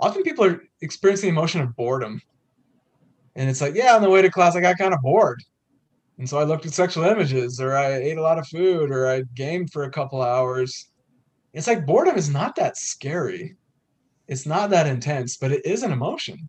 [0.00, 2.20] often people are experiencing the emotion of boredom.
[3.36, 5.42] And it's like, yeah, on the way to class, I got kind of bored.
[6.18, 9.08] And so I looked at sexual images, or I ate a lot of food, or
[9.08, 10.88] I gamed for a couple hours.
[11.52, 13.54] It's like boredom is not that scary.
[14.26, 16.48] It's not that intense, but it is an emotion.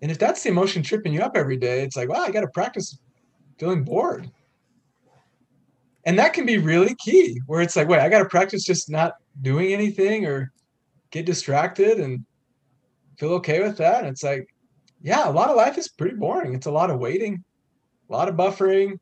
[0.00, 2.40] And if that's the emotion tripping you up every day, it's like, wow, I got
[2.40, 2.98] to practice
[3.58, 4.30] feeling bored.
[6.10, 8.90] And that can be really key, where it's like, wait, I got to practice just
[8.90, 10.50] not doing anything or
[11.12, 12.26] get distracted and
[13.16, 14.00] feel okay with that.
[14.00, 14.52] And it's like,
[15.00, 16.52] yeah, a lot of life is pretty boring.
[16.52, 17.44] It's a lot of waiting
[18.08, 18.98] a lot of buffering.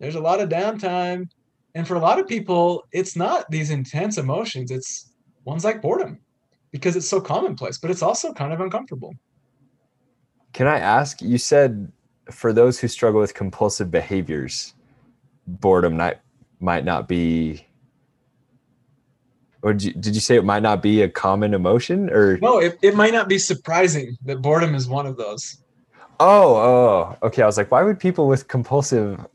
[0.00, 1.30] There's a lot of downtime.
[1.74, 4.70] And for a lot of people, it's not these intense emotions.
[4.70, 5.14] It's
[5.46, 6.20] ones like boredom
[6.72, 9.14] because it's so commonplace, but it's also kind of uncomfortable.
[10.52, 11.22] Can I ask?
[11.22, 11.90] You said
[12.30, 14.74] for those who struggle with compulsive behaviors,
[15.46, 16.18] boredom might
[16.64, 17.66] might not be
[19.62, 22.58] or did you, did you, say it might not be a common emotion or no
[22.58, 25.58] it, it might not be surprising that boredom is one of those
[26.20, 27.42] Oh, oh, okay.
[27.42, 29.26] I was like, why would people with compulsive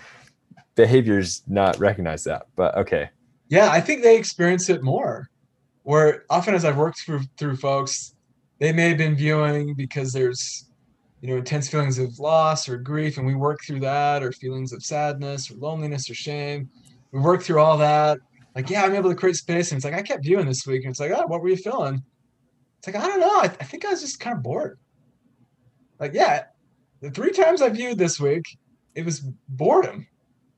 [0.74, 2.46] behaviors not recognize that?
[2.56, 3.10] But okay.
[3.48, 5.28] Yeah, I think they experience it more.
[5.84, 8.14] Where often as I've worked through through folks,
[8.58, 10.67] they may have been viewing because there's
[11.20, 14.72] you know intense feelings of loss or grief, and we work through that, or feelings
[14.72, 16.68] of sadness or loneliness or shame.
[17.12, 18.18] We work through all that.
[18.54, 20.84] Like, yeah, I'm able to create space, and it's like I kept viewing this week,
[20.84, 22.02] and it's like, oh, what were you feeling?
[22.78, 23.36] It's like I don't know.
[23.36, 24.78] I, I think I was just kind of bored.
[25.98, 26.44] Like, yeah,
[27.00, 28.44] the three times I viewed this week,
[28.94, 30.06] it was boredom.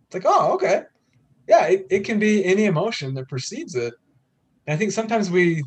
[0.07, 0.83] It's like, oh, okay.
[1.49, 3.94] Yeah, it, it can be any emotion that precedes it.
[4.66, 5.62] And I think sometimes we, I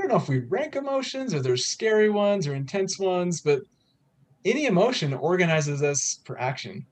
[0.00, 3.60] don't know if we rank emotions or there's scary ones or intense ones, but
[4.46, 6.86] any emotion organizes us for action.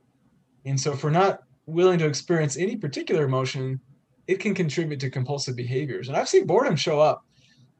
[0.66, 3.80] And so if we're not willing to experience any particular emotion,
[4.26, 6.08] it can contribute to compulsive behaviors.
[6.08, 7.24] And I've seen boredom show up.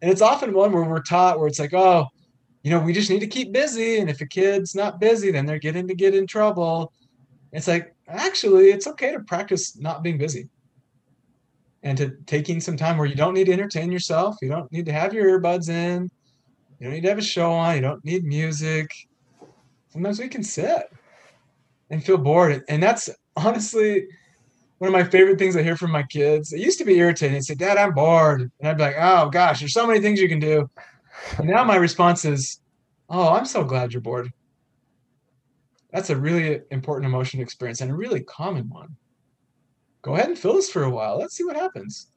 [0.01, 2.07] And it's often one where we're taught where it's like, oh,
[2.63, 3.99] you know, we just need to keep busy.
[3.99, 6.93] And if a kid's not busy, then they're getting to get in trouble.
[7.53, 10.49] It's like, actually, it's okay to practice not being busy
[11.83, 14.37] and to taking some time where you don't need to entertain yourself.
[14.41, 16.11] You don't need to have your earbuds in.
[16.79, 17.77] You don't need to have a show on.
[17.77, 18.89] You don't need music.
[19.95, 20.93] Sometimes we can sit
[21.89, 22.65] and feel bored.
[22.69, 24.09] And that's honestly
[24.79, 26.53] one of my favorite things I hear from my kids.
[26.53, 27.35] It used to be irritating.
[27.35, 28.51] They say, Dad, I'm bored.
[28.59, 30.69] And I'd be like, oh gosh, there's so many things you can do.
[31.39, 32.59] And now my response is,
[33.09, 34.33] oh, I'm so glad you're bored.
[35.93, 38.97] That's a really important emotion experience and a really common one.
[40.03, 41.21] Go ahead and fill this for a while.
[41.21, 42.09] Let's see what happens.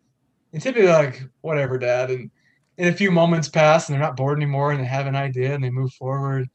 [0.51, 2.09] And typically, like, whatever, dad.
[2.09, 2.31] And
[2.77, 5.53] in a few moments pass and they're not bored anymore and they have an idea
[5.53, 6.49] and they move forward.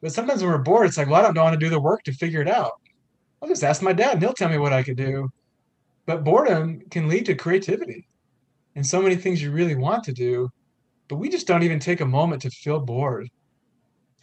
[0.00, 2.04] But sometimes when we're bored, it's like, well, I don't want to do the work
[2.04, 2.72] to figure it out.
[3.40, 5.28] I'll just ask my dad and he'll tell me what I could do.
[6.06, 8.08] But boredom can lead to creativity
[8.74, 10.48] and so many things you really want to do,
[11.08, 13.28] but we just don't even take a moment to feel bored.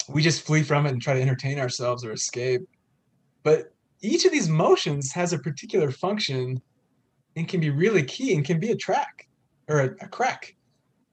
[0.07, 2.61] We just flee from it and try to entertain ourselves or escape.
[3.43, 6.61] But each of these motions has a particular function
[7.35, 9.27] and can be really key and can be a track
[9.67, 10.55] or a, a crack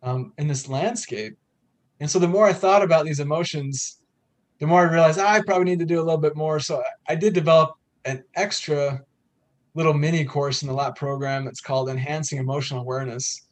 [0.02, 1.36] um, in this landscape.
[2.00, 4.01] And so the more I thought about these emotions,
[4.62, 6.60] the more I realized ah, I probably need to do a little bit more.
[6.60, 7.72] So I did develop
[8.04, 9.02] an extra
[9.74, 13.48] little mini course in the LAP program that's called Enhancing Emotional Awareness,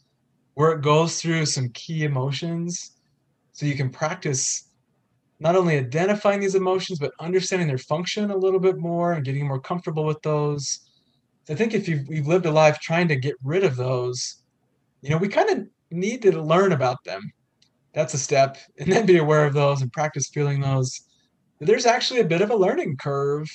[0.55, 2.93] where it goes through some key emotions
[3.51, 4.69] so you can practice
[5.41, 9.49] not only identifying these emotions, but understanding their function a little bit more and getting
[9.49, 10.93] more comfortable with those.
[11.49, 14.45] I think if you've, you've lived a life trying to get rid of those,
[15.03, 17.33] you know, we kind of need to learn about them.
[17.93, 21.01] That's a step, and then be aware of those and practice feeling those.
[21.61, 23.49] There's actually a bit of a learning curve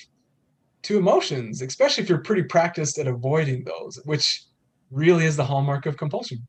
[0.84, 4.44] to emotions, especially if you're pretty practiced at avoiding those, which
[4.92, 6.48] really is the hallmark of compulsion.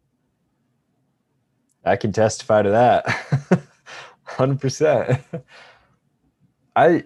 [1.84, 3.06] I can testify to that.
[4.26, 5.22] 100%.
[6.76, 7.04] I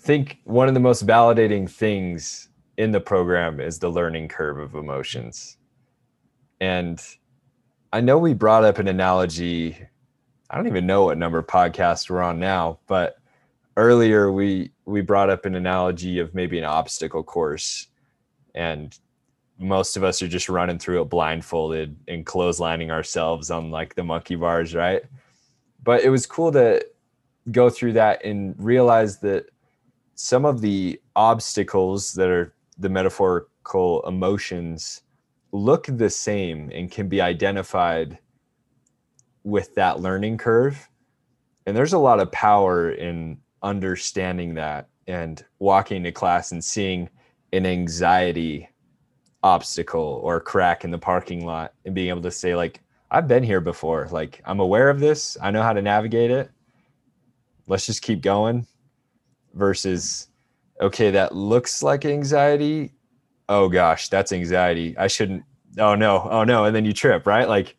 [0.00, 4.74] think one of the most validating things in the program is the learning curve of
[4.74, 5.56] emotions.
[6.60, 7.02] And
[7.92, 9.78] I know we brought up an analogy.
[10.50, 13.18] I don't even know what number podcast we're on now, but
[13.78, 17.86] earlier we we brought up an analogy of maybe an obstacle course
[18.54, 18.98] and
[19.56, 24.02] most of us are just running through it blindfolded and clotheslining ourselves on like the
[24.02, 25.02] monkey bars right
[25.84, 26.84] but it was cool to
[27.52, 29.46] go through that and realize that
[30.16, 35.02] some of the obstacles that are the metaphorical emotions
[35.52, 38.18] look the same and can be identified
[39.44, 40.88] with that learning curve.
[41.66, 47.08] And there's a lot of power in understanding that and walking to class and seeing
[47.52, 48.68] an anxiety
[49.42, 52.80] obstacle or crack in the parking lot and being able to say like
[53.10, 54.08] I've been here before.
[54.10, 55.36] Like I'm aware of this.
[55.40, 56.50] I know how to navigate it.
[57.66, 58.66] Let's just keep going.
[59.54, 60.28] Versus
[60.80, 62.92] okay that looks like anxiety
[63.48, 64.96] oh gosh that's anxiety.
[64.96, 65.44] I shouldn't
[65.78, 67.48] oh no oh no and then you trip right?
[67.48, 67.76] Like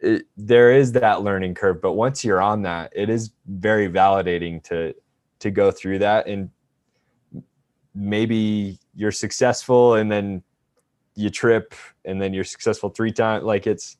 [0.00, 4.62] it, there is that learning curve but once you're on that it is very validating
[4.64, 4.94] to
[5.40, 6.50] to go through that and
[7.94, 10.42] maybe you're successful and then
[11.16, 11.74] you trip
[12.04, 13.96] and then you're successful three times like it's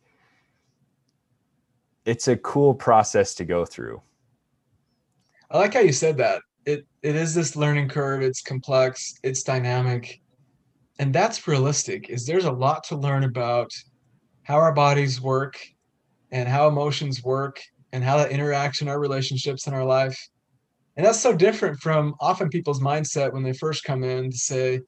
[2.05, 4.01] it's a cool process to go through.
[5.51, 6.41] I like how you said that.
[6.65, 8.23] It it is this learning curve.
[8.23, 9.19] It's complex.
[9.23, 10.21] It's dynamic
[10.99, 13.71] and that's realistic is there's a lot to learn about
[14.43, 15.59] how our bodies work
[16.31, 17.61] and how emotions work
[17.93, 20.19] and how that interacts in our relationships in our life.
[20.97, 24.81] And that's so different from often people's mindset when they first come in to say,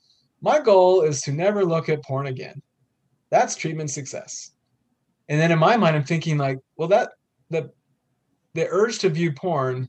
[0.43, 2.61] my goal is to never look at porn again.
[3.31, 4.51] That's treatment success.
[5.29, 7.11] And then in my mind, I'm thinking like, well, that
[7.51, 7.71] the
[8.55, 9.89] the urge to view porn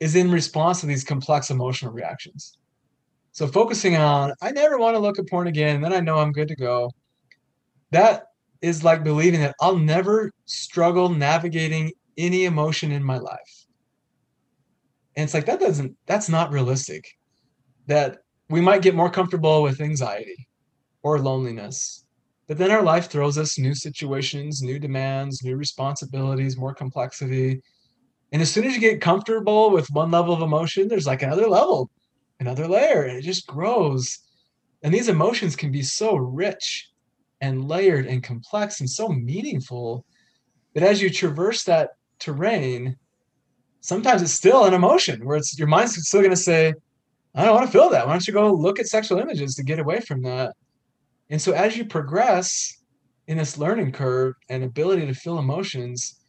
[0.00, 2.56] is in response to these complex emotional reactions.
[3.34, 6.30] So focusing on, I never want to look at porn again, then I know I'm
[6.30, 6.92] good to go.
[7.90, 8.26] That
[8.62, 13.66] is like believing that I'll never struggle navigating any emotion in my life.
[15.16, 17.04] And it's like that doesn't that's not realistic.
[17.88, 18.18] That
[18.48, 20.46] we might get more comfortable with anxiety
[21.02, 22.04] or loneliness.
[22.46, 27.60] But then our life throws us new situations, new demands, new responsibilities, more complexity.
[28.30, 31.48] And as soon as you get comfortable with one level of emotion, there's like another
[31.48, 31.90] level,
[32.40, 34.18] another layer, and it just grows.
[34.82, 36.90] And these emotions can be so rich
[37.40, 40.04] and layered and complex and so meaningful
[40.74, 42.96] that as you traverse that terrain,
[43.80, 46.72] sometimes it's still an emotion where it's your mind's still going to say,
[47.34, 48.06] I don't want to feel that.
[48.06, 50.54] Why don't you go look at sexual images to get away from that?
[51.30, 52.82] And so as you progress
[53.26, 56.20] in this learning curve and ability to feel emotions,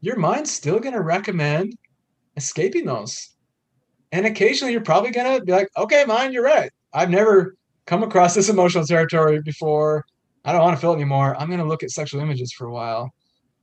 [0.00, 1.74] your mind's still going to recommend
[2.36, 3.31] escaping those.
[4.12, 6.70] And occasionally you're probably going to be like, okay, mind, you're right.
[6.92, 7.56] I've never
[7.86, 10.04] come across this emotional territory before.
[10.44, 11.34] I don't want to feel it anymore.
[11.38, 13.02] I'm going to look at sexual images for a while.
[13.02, 13.10] And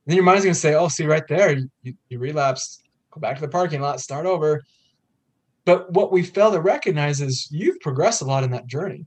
[0.08, 2.84] then your mind's going to say, oh, see right there, you, you relapsed.
[3.12, 4.64] Go back to the parking lot, start over.
[5.66, 9.06] But what we fail to recognize is you've progressed a lot in that journey.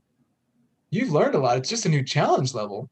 [0.91, 1.57] You've learned a lot.
[1.57, 2.89] It's just a new challenge level.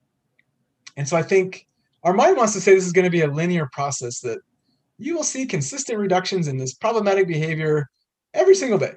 [0.97, 1.67] And so I think
[2.03, 4.39] our mind wants to say this is going to be a linear process that
[4.97, 7.87] you will see consistent reductions in this problematic behavior
[8.33, 8.93] every single day.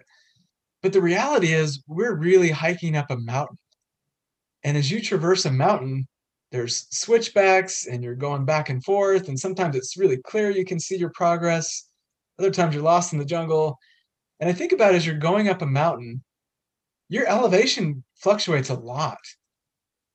[0.83, 3.59] But the reality is, we're really hiking up a mountain.
[4.65, 6.07] And as you traverse a mountain,
[6.53, 9.29] there's switchbacks and you're going back and forth.
[9.29, 11.89] And sometimes it's really clear you can see your progress.
[12.39, 13.79] Other times you're lost in the jungle.
[14.41, 16.23] And I think about as you're going up a mountain,
[17.09, 19.19] your elevation fluctuates a lot.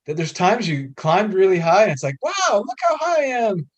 [0.05, 3.25] That there's times you climbed really high and it's like, wow, look how high I
[3.25, 3.69] am.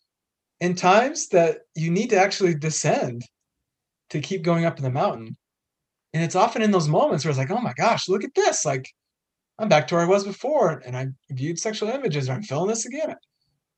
[0.60, 3.22] And times that you need to actually descend
[4.12, 5.36] to keep going up in the mountain.
[6.14, 8.64] And it's often in those moments where it's like, oh my gosh, look at this.
[8.64, 8.88] Like,
[9.58, 12.68] I'm back to where I was before and I viewed sexual images or I'm feeling
[12.68, 13.14] this again.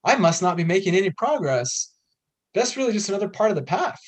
[0.04, 1.92] I must not be making any progress.
[2.52, 4.00] That's really just another part of the path.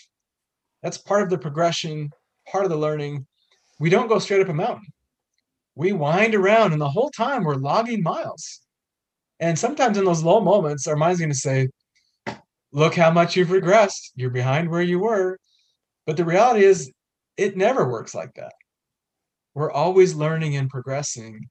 [0.83, 2.11] That's part of the progression
[2.49, 3.27] part of the learning.
[3.79, 4.87] We don't go straight up a mountain.
[5.75, 8.61] We wind around, and the whole time we're logging miles.
[9.41, 11.69] And sometimes in those low moments, our mind's going to say,
[12.73, 14.11] Look how much you've regressed.
[14.17, 15.39] You're behind where you were.
[16.07, 16.91] But the reality is,
[17.37, 18.53] it never works like that.
[19.55, 21.49] We're always learning and progressing.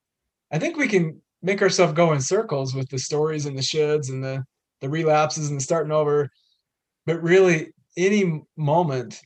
[0.52, 4.10] I think we can make ourselves go in circles with the stories and the shoulds
[4.10, 4.44] and the,
[4.82, 6.30] the relapses and the starting over.
[7.06, 9.22] But really, any moment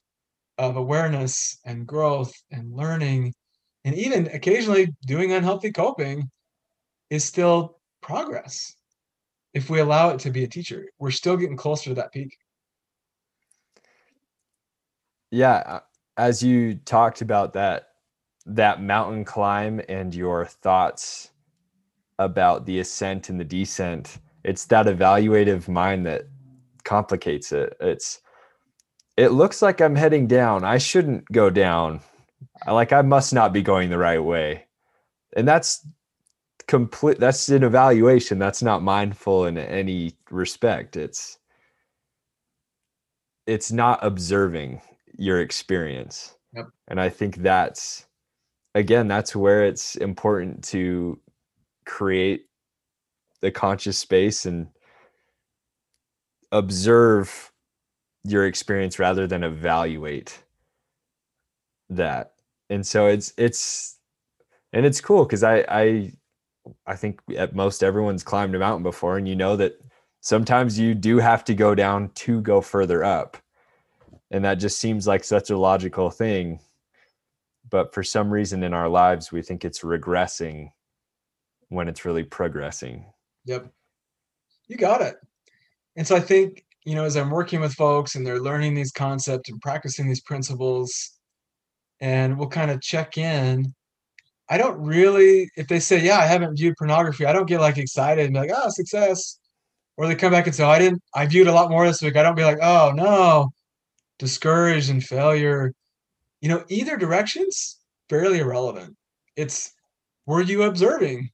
[0.57, 3.33] of awareness and growth and learning
[3.85, 6.29] and even occasionally doing unhealthy coping
[7.09, 8.75] is still progress
[9.53, 12.37] if we allow it to be a teacher we're still getting closer to that peak
[15.31, 15.79] yeah uh,
[16.17, 17.89] as you talked about that
[18.45, 21.31] that mountain climb and your thoughts
[22.17, 26.27] about the ascent and the descent it's that evaluative mind that
[26.83, 28.21] complicates it it's
[29.19, 30.63] it looks like I'm heading down.
[30.63, 31.99] I shouldn't go down.
[32.65, 34.65] Like I must not be going the right way.
[35.35, 35.85] And that's
[36.67, 38.39] complete that's an evaluation.
[38.39, 40.95] That's not mindful in any respect.
[40.95, 41.37] It's
[43.45, 44.81] it's not observing
[45.19, 46.35] your experience.
[46.53, 46.67] Yep.
[46.87, 48.07] And I think that's
[48.75, 51.19] again, that's where it's important to
[51.85, 52.45] create
[53.41, 54.67] the conscious space and
[56.51, 57.51] observe
[58.23, 60.43] your experience rather than evaluate
[61.89, 62.33] that
[62.69, 63.97] and so it's it's
[64.73, 66.11] and it's cool because i i
[66.85, 69.79] i think at most everyone's climbed a mountain before and you know that
[70.21, 73.37] sometimes you do have to go down to go further up
[74.31, 76.59] and that just seems like such a logical thing
[77.69, 80.71] but for some reason in our lives we think it's regressing
[81.69, 83.05] when it's really progressing
[83.45, 83.71] yep
[84.67, 85.17] you got it
[85.95, 88.91] and so i think you know, as I'm working with folks and they're learning these
[88.91, 91.11] concepts and practicing these principles,
[92.01, 93.73] and we'll kind of check in.
[94.49, 97.77] I don't really, if they say, yeah, I haven't viewed pornography, I don't get like
[97.77, 99.37] excited and be like, oh, success.
[99.97, 102.01] Or they come back and say, oh, I didn't, I viewed a lot more this
[102.01, 102.15] week.
[102.15, 103.49] I don't be like, oh, no,
[104.19, 105.73] discouraged and failure.
[106.41, 107.77] You know, either direction's
[108.09, 108.95] fairly irrelevant.
[109.35, 109.71] It's,
[110.25, 111.29] were you observing?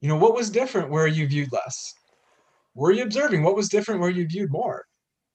[0.00, 1.94] You know, what was different where you viewed less?
[2.74, 3.42] were you observing?
[3.42, 4.84] What was different where you viewed more?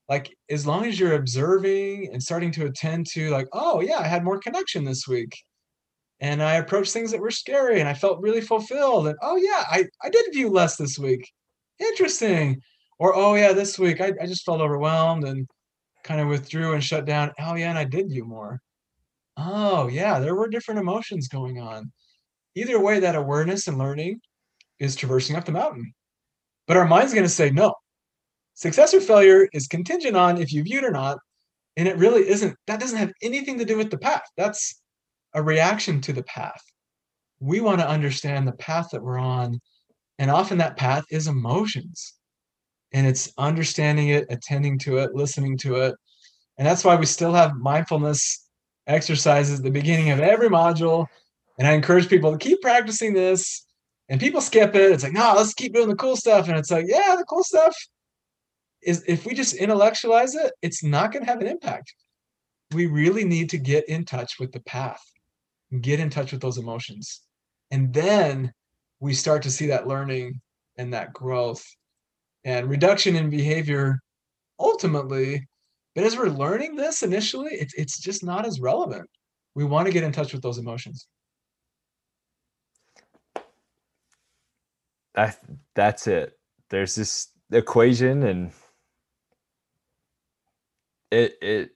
[0.08, 4.06] Like, as long as you're observing and starting to attend to, like, oh, yeah, I
[4.06, 5.36] had more connection this week.
[6.20, 9.06] And I approached things that were scary and I felt really fulfilled.
[9.06, 11.30] And oh, yeah, I, I did view less this week.
[11.78, 12.60] Interesting.
[12.98, 15.46] Or, oh, yeah, this week I, I just felt overwhelmed and
[16.08, 17.32] kind of withdrew and shut down.
[17.38, 18.60] Oh, yeah, and I did view more.
[19.36, 21.92] oh, yeah, there were different emotions going on.
[22.56, 24.20] Either way, that awareness and learning
[24.80, 25.92] is traversing up the mountain.
[26.66, 27.74] But our mind's going to say, no,
[28.54, 31.18] success or failure is contingent on if you viewed or not.
[31.76, 34.24] And it really isn't, that doesn't have anything to do with the path.
[34.36, 34.82] That's
[35.34, 36.60] a reaction to the path.
[37.38, 39.60] We want to understand the path that we're on.
[40.18, 42.14] And often that path is emotions.
[42.92, 45.94] And it's understanding it, attending to it, listening to it.
[46.56, 48.48] And that's why we still have mindfulness
[48.86, 51.06] exercises at the beginning of every module.
[51.58, 53.64] And I encourage people to keep practicing this.
[54.08, 54.90] And people skip it.
[54.90, 56.48] It's like, no, let's keep doing the cool stuff.
[56.48, 57.76] And it's like, yeah, the cool stuff
[58.82, 61.92] is if we just intellectualize it, it's not going to have an impact.
[62.72, 65.02] We really need to get in touch with the path,
[65.80, 67.20] get in touch with those emotions.
[67.70, 68.52] And then
[69.00, 70.40] we start to see that learning
[70.76, 71.64] and that growth
[72.44, 73.98] and reduction in behavior
[74.58, 75.42] ultimately
[75.98, 79.10] but as we're learning this initially, it's it's just not as relevant.
[79.56, 81.08] We want to get in touch with those emotions.
[85.16, 85.40] That
[85.74, 86.38] that's it.
[86.70, 88.52] There's this equation and
[91.10, 91.70] it it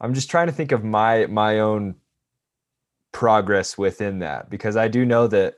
[0.00, 1.96] I'm just trying to think of my my own
[3.10, 5.56] progress within that because I do know that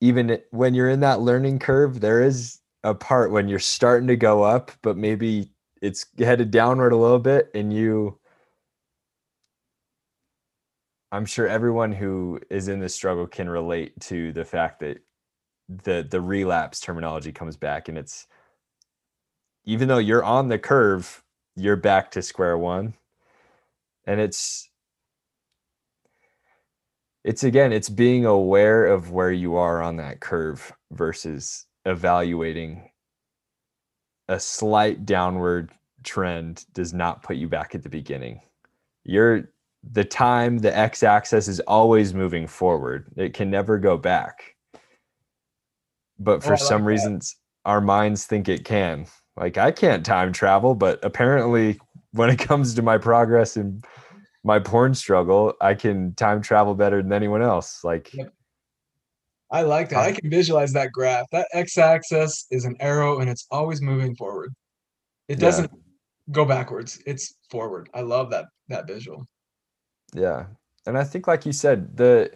[0.00, 4.16] even when you're in that learning curve there is a part when you're starting to
[4.16, 5.50] go up, but maybe
[5.82, 8.18] it's headed downward a little bit and you
[11.12, 14.98] I'm sure everyone who is in this struggle can relate to the fact that
[15.68, 18.26] the the relapse terminology comes back and it's
[19.64, 21.22] even though you're on the curve,
[21.56, 22.94] you're back to square one.
[24.06, 24.70] And it's
[27.26, 32.88] it's again, it's being aware of where you are on that curve versus evaluating
[34.28, 35.72] a slight downward
[36.04, 38.40] trend does not put you back at the beginning.
[39.02, 39.50] You're
[39.82, 43.06] the time, the x axis is always moving forward.
[43.16, 44.54] It can never go back.
[46.20, 46.88] But for like some that.
[46.88, 49.06] reasons, our minds think it can.
[49.36, 51.80] Like I can't time travel, but apparently,
[52.12, 53.82] when it comes to my progress in
[54.46, 57.82] my porn struggle, I can time travel better than anyone else.
[57.82, 58.32] Like, yep.
[59.50, 59.98] I like that.
[59.98, 61.26] I can visualize that graph.
[61.32, 64.54] That x-axis is an arrow and it's always moving forward.
[65.26, 65.78] It doesn't yeah.
[66.30, 67.02] go backwards.
[67.06, 67.90] It's forward.
[67.92, 69.26] I love that that visual.
[70.14, 70.46] Yeah.
[70.86, 72.30] And I think like you said, the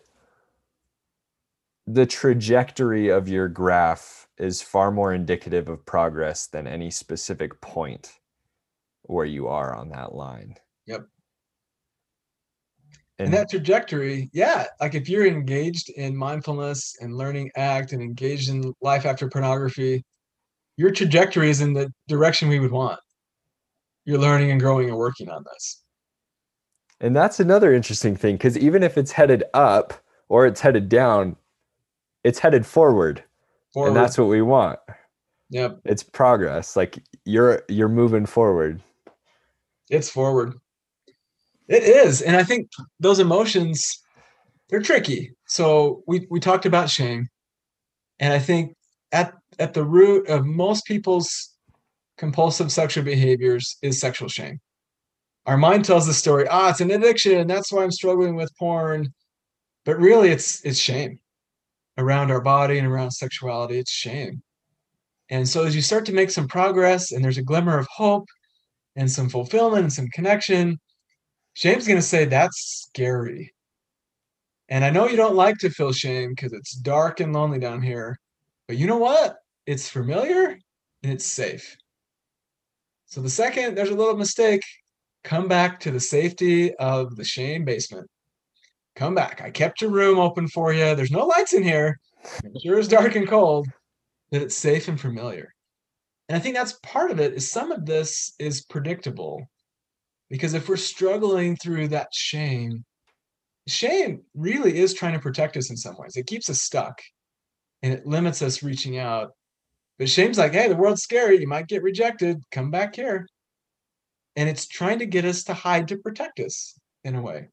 [1.87, 8.19] the trajectory of your graph is far more indicative of progress than any specific point
[9.03, 10.57] where you are on that line.
[10.87, 11.07] Yep
[13.21, 18.03] and, and that trajectory yeah like if you're engaged in mindfulness and learning ACT and
[18.03, 20.05] engaged in life after pornography
[20.81, 22.99] your trajectory is in the direction we would want.
[24.07, 25.83] You're learning and growing and working on this.
[27.03, 29.93] And that's another interesting thing because even if it's headed up
[30.31, 31.37] or it's headed down
[32.25, 33.23] it's headed forward,
[33.75, 33.89] forward.
[33.89, 34.79] and that's what we want.
[35.51, 35.81] Yep.
[35.85, 36.77] It's progress.
[36.77, 38.81] Like you're you're moving forward.
[39.91, 40.55] It's forward
[41.71, 42.21] it is.
[42.21, 42.69] And I think
[42.99, 44.03] those emotions,
[44.69, 45.33] they're tricky.
[45.47, 47.29] So we, we talked about shame.
[48.19, 48.75] And I think
[49.13, 51.55] at, at the root of most people's
[52.19, 54.59] compulsive sexual behaviors is sexual shame.
[55.47, 57.39] Our mind tells the story, ah, it's an addiction.
[57.39, 59.09] and That's why I'm struggling with porn.
[59.85, 61.19] But really it's it's shame
[61.97, 63.79] around our body and around sexuality.
[63.79, 64.43] It's shame.
[65.31, 68.27] And so as you start to make some progress and there's a glimmer of hope
[68.97, 70.79] and some fulfillment and some connection,
[71.55, 73.53] Shame's going to say that's scary.
[74.69, 77.83] And I know you don't like to feel shame because it's dark and lonely down
[77.83, 78.19] here,
[78.69, 79.37] but you know what?
[79.67, 80.59] It's familiar
[81.03, 81.77] and it's safe.
[83.07, 84.63] So the second there's a little mistake,
[85.25, 88.09] come back to the safety of the shame basement.
[88.95, 89.41] Come back.
[89.43, 90.95] I kept your room open for you.
[90.95, 91.99] There's no lights in here.
[92.45, 93.67] It sure is dark and cold,
[94.31, 95.53] but it's safe and familiar.
[96.29, 99.49] And I think that's part of it is some of this is predictable
[100.31, 102.85] because if we're struggling through that shame,
[103.67, 106.17] shame really is trying to protect us in some ways.
[106.17, 107.01] It keeps us stuck
[107.83, 109.33] and it limits us reaching out.
[109.99, 111.41] But shame's like, hey, the world's scary.
[111.41, 112.43] You might get rejected.
[112.53, 113.27] Come back here.
[114.37, 117.49] And it's trying to get us to hide to protect us in a way.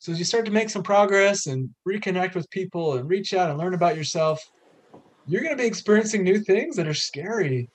[0.00, 3.50] So as you start to make some progress and reconnect with people and reach out
[3.50, 4.40] and learn about yourself,
[5.26, 7.68] you're going to be experiencing new things that are scary.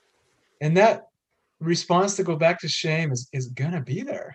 [0.62, 1.04] And that
[1.64, 4.34] response to go back to shame is, is gonna be there.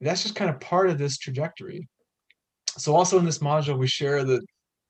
[0.00, 1.88] That's just kind of part of this trajectory.
[2.78, 4.42] So also in this module, we share the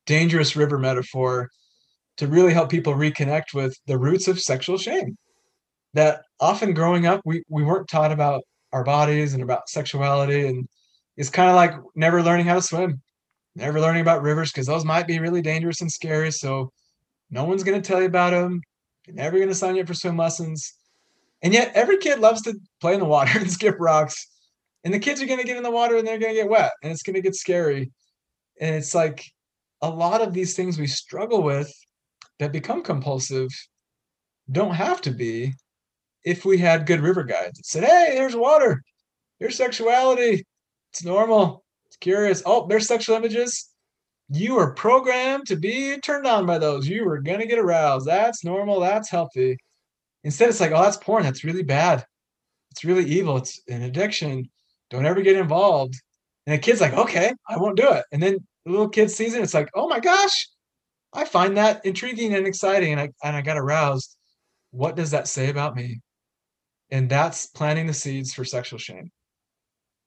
[0.06, 1.48] dangerous river metaphor
[2.16, 5.16] to really help people reconnect with the roots of sexual shame.
[5.94, 10.68] That often growing up, we, we weren't taught about our bodies and about sexuality and
[11.16, 13.00] it's kind of like never learning how to swim
[13.54, 16.70] never learning about rivers because those might be really dangerous and scary so
[17.30, 18.60] no one's going to tell you about them
[19.06, 20.74] you're never going to sign you up for swim lessons
[21.46, 24.26] and yet every kid loves to play in the water and skip rocks
[24.82, 26.50] and the kids are going to get in the water and they're going to get
[26.50, 27.92] wet and it's going to get scary
[28.60, 29.24] and it's like
[29.82, 31.72] a lot of these things we struggle with
[32.40, 33.48] that become compulsive
[34.50, 35.54] don't have to be
[36.24, 38.82] if we had good river guides that said, hey, there's water,
[39.38, 40.44] there's sexuality,
[40.92, 42.42] it's normal, it's curious.
[42.44, 43.70] Oh, there's sexual images.
[44.28, 46.88] You are programmed to be turned on by those.
[46.88, 48.06] You are going to get aroused.
[48.06, 48.80] That's normal.
[48.80, 49.56] That's healthy.
[50.26, 51.22] Instead, it's like, oh, that's porn.
[51.22, 52.04] That's really bad.
[52.72, 53.36] It's really evil.
[53.36, 54.50] It's an addiction.
[54.90, 55.94] Don't ever get involved.
[56.46, 58.04] And the kid's like, okay, I won't do it.
[58.10, 59.42] And then the little kid sees it.
[59.42, 60.48] It's like, oh my gosh,
[61.12, 62.90] I find that intriguing and exciting.
[62.90, 64.16] And I, and I got aroused.
[64.72, 66.00] What does that say about me?
[66.90, 69.12] And that's planting the seeds for sexual shame.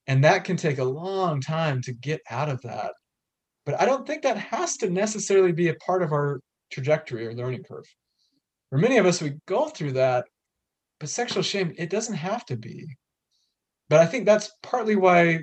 [0.05, 2.91] And that can take a long time to get out of that.
[3.65, 6.41] But I don't think that has to necessarily be a part of our
[6.73, 7.85] trajectory or learning curve.
[8.69, 10.25] For many of us, we go through that,
[10.99, 12.87] but sexual shame, it doesn't have to be.
[13.89, 15.39] But I think that's partly why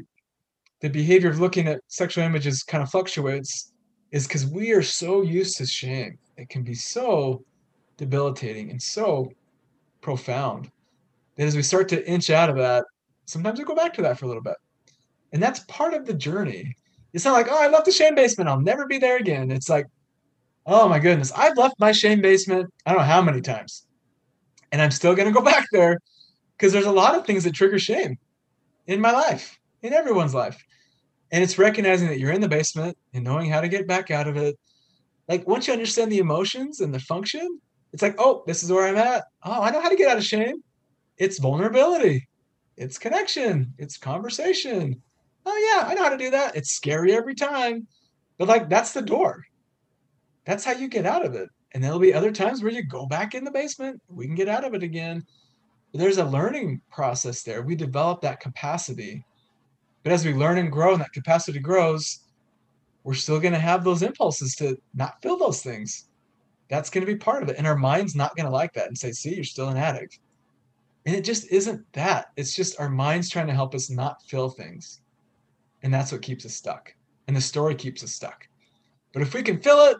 [0.81, 3.73] the behavior of looking at sexual images kind of fluctuates,
[4.13, 6.19] is because we are so used to shame.
[6.37, 7.45] It can be so
[7.97, 9.31] debilitating and so
[10.01, 10.71] profound
[11.37, 12.85] that as we start to inch out of that,
[13.25, 14.57] sometimes we go back to that for a little bit.
[15.33, 16.77] And that's part of the journey.
[17.13, 18.49] It's not like, oh, I left the shame basement.
[18.49, 19.51] I'll never be there again.
[19.51, 19.87] It's like,
[20.67, 23.87] oh my goodness, I've left my shame basement, I don't know how many times.
[24.73, 25.99] And I'm still going to go back there
[26.57, 28.19] because there's a lot of things that trigger shame
[28.87, 30.63] in my life, in everyone's life.
[31.33, 34.29] And it's recognizing that you're in the basement and knowing how to get back out
[34.29, 34.57] of it.
[35.29, 37.61] Like once you understand the emotions and the function,
[37.93, 39.25] it's like, oh, this is where I'm at.
[39.43, 40.63] Oh, I know how to get out of shame.
[41.19, 42.29] It's vulnerability,
[42.77, 45.01] it's connection, it's conversation.
[45.47, 46.57] Oh, yeah, I know how to do that.
[46.57, 47.87] It's scary every time.
[48.37, 49.45] But like, that's the door.
[50.47, 51.51] That's how you get out of it.
[51.73, 54.01] And there'll be other times where you go back in the basement.
[54.09, 55.27] We can get out of it again.
[55.93, 57.63] But there's a learning process there.
[57.63, 59.25] We develop that capacity.
[60.03, 62.21] But as we learn and grow and that capacity grows,
[63.03, 66.09] we're still going to have those impulses to not feel those things.
[66.69, 67.57] That's going to be part of it.
[67.59, 70.21] And our mind's not going to like that and say, see, you're still an addict.
[71.07, 72.27] And it just isn't that.
[72.37, 75.01] It's just our mind's trying to help us not feel things.
[75.83, 76.93] And that's what keeps us stuck.
[77.29, 78.49] And the story keeps us stuck.
[79.13, 79.97] But if we can fill it,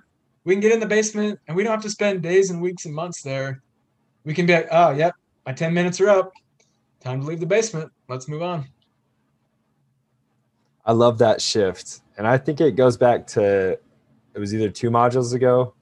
[0.47, 2.87] we can get in the basement and we don't have to spend days and weeks
[2.87, 3.63] and months there.
[4.25, 6.33] We can be like, oh, yep, my 10 minutes are up.
[7.01, 7.91] Time to leave the basement.
[8.09, 8.65] Let's move on.
[10.85, 12.01] I love that shift.
[12.17, 15.75] And I think it goes back to it was either two modules ago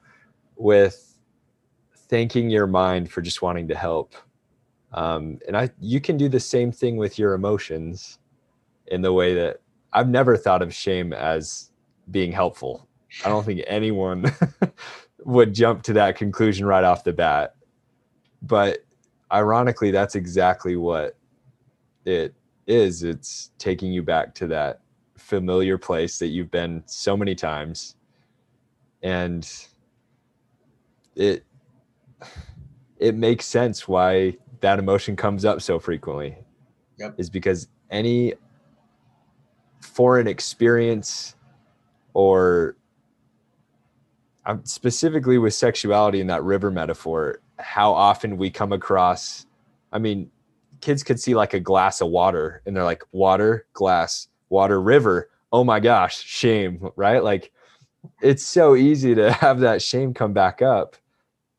[0.57, 1.19] with
[2.09, 4.15] thanking your mind for just wanting to help.
[4.95, 8.19] Um, and I you can do the same thing with your emotions
[8.87, 9.61] in the way that
[9.93, 11.71] I've never thought of shame as
[12.11, 12.89] being helpful.
[13.25, 14.33] I don't think anyone
[15.25, 17.55] would jump to that conclusion right off the bat.
[18.43, 18.85] But
[19.33, 21.17] ironically, that's exactly what
[22.05, 22.35] it
[22.67, 23.03] is.
[23.03, 24.81] It's taking you back to that
[25.17, 27.97] familiar place that you've been so many times.
[29.03, 29.49] And
[31.15, 31.45] it
[32.99, 36.37] it makes sense why that emotion comes up so frequently.
[36.99, 37.15] Yep.
[37.19, 38.35] Is because any
[39.81, 41.35] foreign experience
[42.15, 42.77] or
[44.47, 49.47] um, specifically with sexuality in that river metaphor, how often we come across,
[49.93, 50.31] I mean,
[50.81, 55.31] kids could see like a glass of water and they're like, water, glass, water, river.
[55.53, 57.23] Oh my gosh, shame, right?
[57.25, 57.53] Like
[58.21, 60.97] it's so easy to have that shame come back up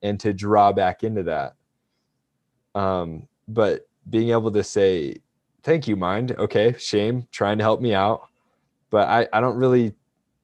[0.01, 1.55] and to draw back into that.
[2.79, 5.15] Um, but being able to say,
[5.63, 6.33] thank you, mind.
[6.33, 8.27] Okay, shame, trying to help me out.
[8.91, 9.95] But I, I don't really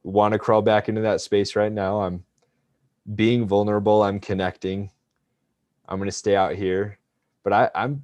[0.04, 2.02] want to crawl back into that space right now.
[2.02, 2.24] I'm
[3.16, 4.04] being vulnerable.
[4.04, 4.92] I'm connecting.
[5.88, 7.00] I'm going to stay out here.
[7.44, 8.04] But I, I'm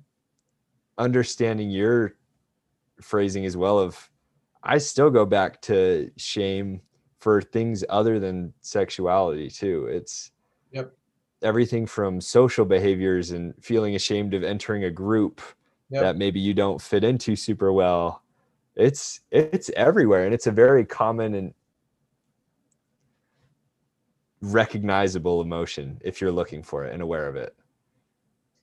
[0.98, 2.16] understanding your
[3.02, 4.10] phrasing as well of
[4.64, 6.82] I still go back to shame
[7.20, 9.88] for things other than sexuality too.
[9.88, 10.32] It's
[10.72, 10.94] yep.
[11.42, 15.42] everything from social behaviors and feeling ashamed of entering a group
[15.90, 16.02] yep.
[16.02, 18.24] that maybe you don't fit into super well.
[18.76, 21.54] It's it's everywhere and it's a very common and
[24.42, 27.56] recognizable emotion if you're looking for it and aware of it.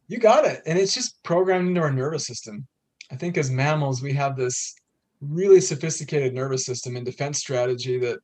[0.07, 0.63] You got it.
[0.67, 2.67] And it's just programmed into our nervous system.
[3.11, 4.75] I think as mammals, we have this
[5.21, 8.19] really sophisticated nervous system and defense strategy that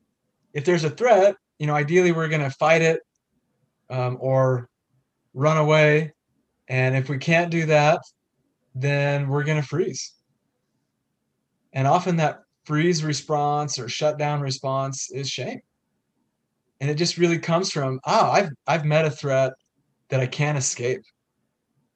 [0.53, 3.01] if there's a threat, you know, ideally we're going to fight it
[3.89, 4.69] um, or
[5.35, 6.13] run away.
[6.69, 8.01] And if we can't do that,
[8.75, 10.13] then we're going to freeze.
[11.73, 15.61] And often that freeze response or shutdown response is shame.
[16.81, 19.53] And it just really comes from, oh, I've I've met a threat
[20.09, 21.03] that I can't escape.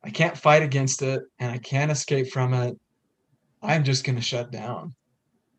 [0.02, 2.76] I can't fight against it and I can't escape from it.
[3.62, 4.94] I'm just going to shut down.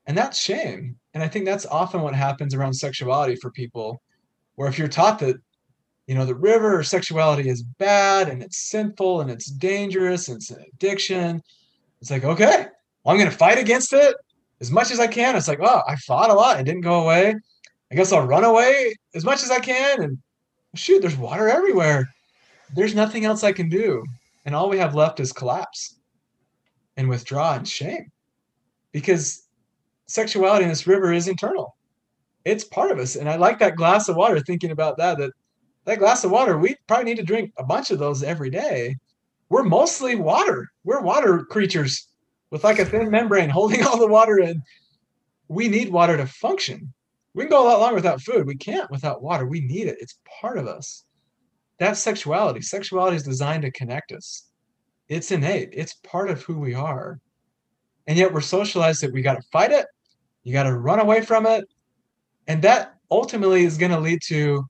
[0.06, 0.98] And that's shame.
[1.14, 4.02] And I think that's often what happens around sexuality for people,
[4.54, 5.38] where if you're taught that,
[6.06, 10.38] you know, the river or sexuality is bad and it's sinful and it's dangerous and
[10.38, 11.42] it's an addiction,
[12.00, 12.68] it's like, okay,
[13.04, 14.16] well, I'm going to fight against it
[14.62, 15.36] as much as I can.
[15.36, 16.60] It's like, oh, I fought a lot.
[16.60, 17.36] It didn't go away.
[17.92, 20.02] I guess I'll run away as much as I can.
[20.02, 20.18] And
[20.76, 22.10] shoot, there's water everywhere.
[22.74, 24.04] There's nothing else I can do.
[24.46, 26.00] And all we have left is collapse
[26.98, 28.12] and withdraw and shame.
[28.92, 29.48] Because
[30.08, 31.76] sexuality in this river is internal.
[32.44, 33.16] It's part of us.
[33.16, 35.32] And I like that glass of water, thinking about that, that
[35.86, 38.96] that glass of water, we probably need to drink a bunch of those every day.
[39.50, 40.68] We're mostly water.
[40.84, 42.08] We're water creatures
[42.50, 44.62] with like a thin membrane holding all the water in.
[45.48, 46.92] We need water to function.
[47.36, 48.48] We can go a lot longer without food.
[48.48, 49.46] We can't without water.
[49.46, 49.98] We need it.
[50.00, 51.04] It's part of us.
[51.78, 52.62] That's sexuality.
[52.62, 54.48] Sexuality is designed to connect us.
[55.10, 55.70] It's innate.
[55.74, 57.20] It's part of who we are.
[58.08, 59.86] And yet we're socialized that we got to fight it.
[60.44, 61.66] You got to run away from it.
[62.48, 64.66] And that ultimately is going to lead to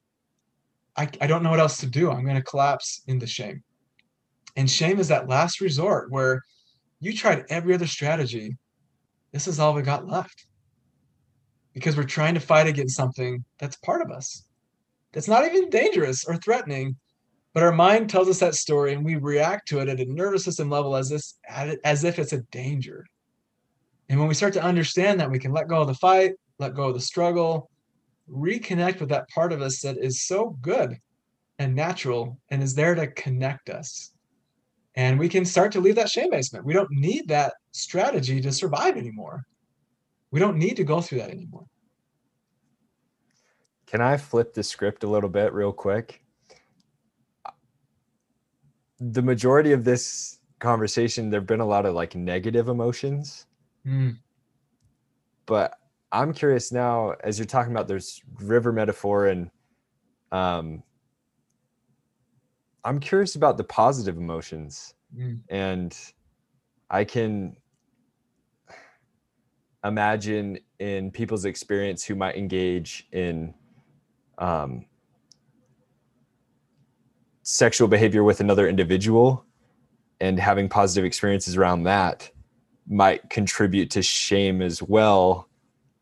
[0.98, 2.12] I, I don't know what else to do.
[2.12, 3.64] I'm going to collapse into shame.
[4.56, 6.42] And shame is that last resort where
[7.00, 8.56] you tried every other strategy.
[9.34, 10.48] This is all we got left.
[11.76, 14.44] Because we're trying to fight against something that's part of us.
[15.12, 16.96] That's not even dangerous or threatening,
[17.54, 20.44] but our mind tells us that story and we react to it at a nervous
[20.44, 21.36] system level as this
[21.84, 23.06] as if it's a danger.
[24.10, 26.76] And when we start to understand that, we can let go of the fight, let
[26.76, 27.70] go of the struggle,
[28.30, 30.98] reconnect with that part of us that is so good
[31.60, 34.12] and natural and is there to connect us.
[34.96, 36.66] And we can start to leave that shame basement.
[36.66, 39.46] We don't need that strategy to survive anymore.
[40.36, 41.66] We don't need to go through that anymore.
[43.88, 46.26] Can I flip the script a little bit real quick?
[49.00, 53.46] The majority of this conversation, there have been a lot of like negative emotions.
[53.88, 54.18] Mm.
[55.46, 55.80] But
[56.12, 59.50] I'm curious now, as you're talking about there's river metaphor and
[60.34, 60.84] um,
[62.84, 64.96] I'm curious about the positive emotions.
[65.18, 65.40] Mm.
[65.48, 65.98] And
[66.90, 67.56] I can
[69.86, 73.54] imagine in people's experience who might engage in
[74.38, 74.86] um,
[77.44, 79.46] sexual behavior with another individual
[80.20, 82.30] and having positive experiences around that
[82.88, 85.48] might contribute to shame as well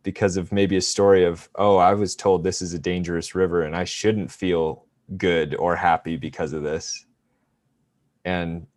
[0.03, 3.61] because of maybe a story of oh i was told this is a dangerous river
[3.63, 4.86] and i shouldn't feel
[5.17, 7.05] good or happy because of this.
[8.25, 8.67] And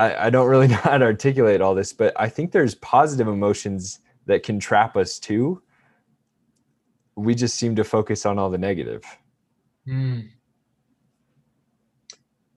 [0.00, 3.28] I, I don't really know how to articulate all this but i think there's positive
[3.28, 5.62] emotions that can trap us too
[7.16, 9.04] we just seem to focus on all the negative
[9.88, 10.28] Mm.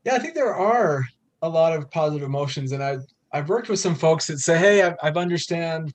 [0.03, 1.05] Yeah, I think there are
[1.41, 2.97] a lot of positive emotions, and I
[3.31, 5.93] I've worked with some folks that say, "Hey, I, I've understand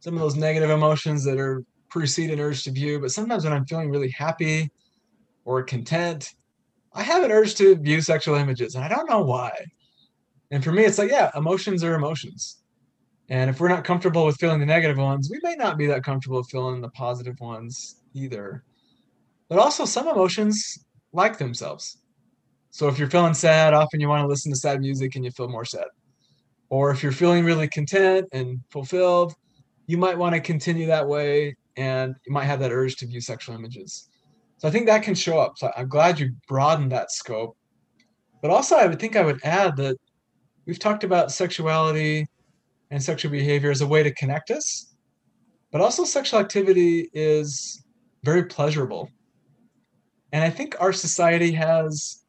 [0.00, 3.52] some of those negative emotions that are precede an urge to view, but sometimes when
[3.52, 4.70] I'm feeling really happy
[5.44, 6.34] or content,
[6.92, 9.52] I have an urge to view sexual images, and I don't know why.
[10.50, 12.62] And for me, it's like, yeah, emotions are emotions.
[13.28, 16.02] And if we're not comfortable with feeling the negative ones, we may not be that
[16.02, 18.64] comfortable feeling the positive ones either.
[19.48, 20.78] But also, some emotions
[21.12, 21.98] like themselves.
[22.70, 25.30] So if you're feeling sad, often you want to listen to sad music and you
[25.30, 25.86] feel more sad.
[26.70, 29.34] Or if you're feeling really content and fulfilled,
[29.86, 33.20] you might want to continue that way and you might have that urge to view
[33.20, 34.08] sexual images.
[34.58, 35.56] So I think that can show up.
[35.56, 37.56] So I'm glad you broadened that scope.
[38.42, 39.96] But also, I would think I would add that
[40.68, 42.28] we've talked about sexuality
[42.90, 44.94] and sexual behavior as a way to connect us,
[45.72, 47.82] but also sexual activity is
[48.22, 49.08] very pleasurable.
[50.32, 52.22] And I think our society has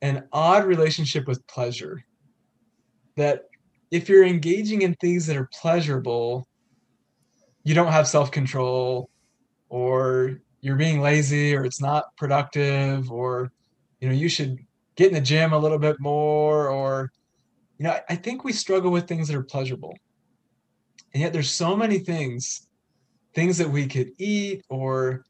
[0.00, 2.02] an odd relationship with pleasure.
[3.16, 3.42] That
[3.90, 6.48] if you're engaging in things that are pleasurable,
[7.62, 9.10] you don't have self control,
[9.68, 13.52] or you're being lazy, or it's not productive, or
[14.00, 14.58] you know, you should
[14.96, 17.10] get in the gym a little bit more, or
[17.78, 19.94] you know, I think we struggle with things that are pleasurable.
[21.12, 22.68] And yet there's so many things,
[23.34, 25.24] things that we could eat or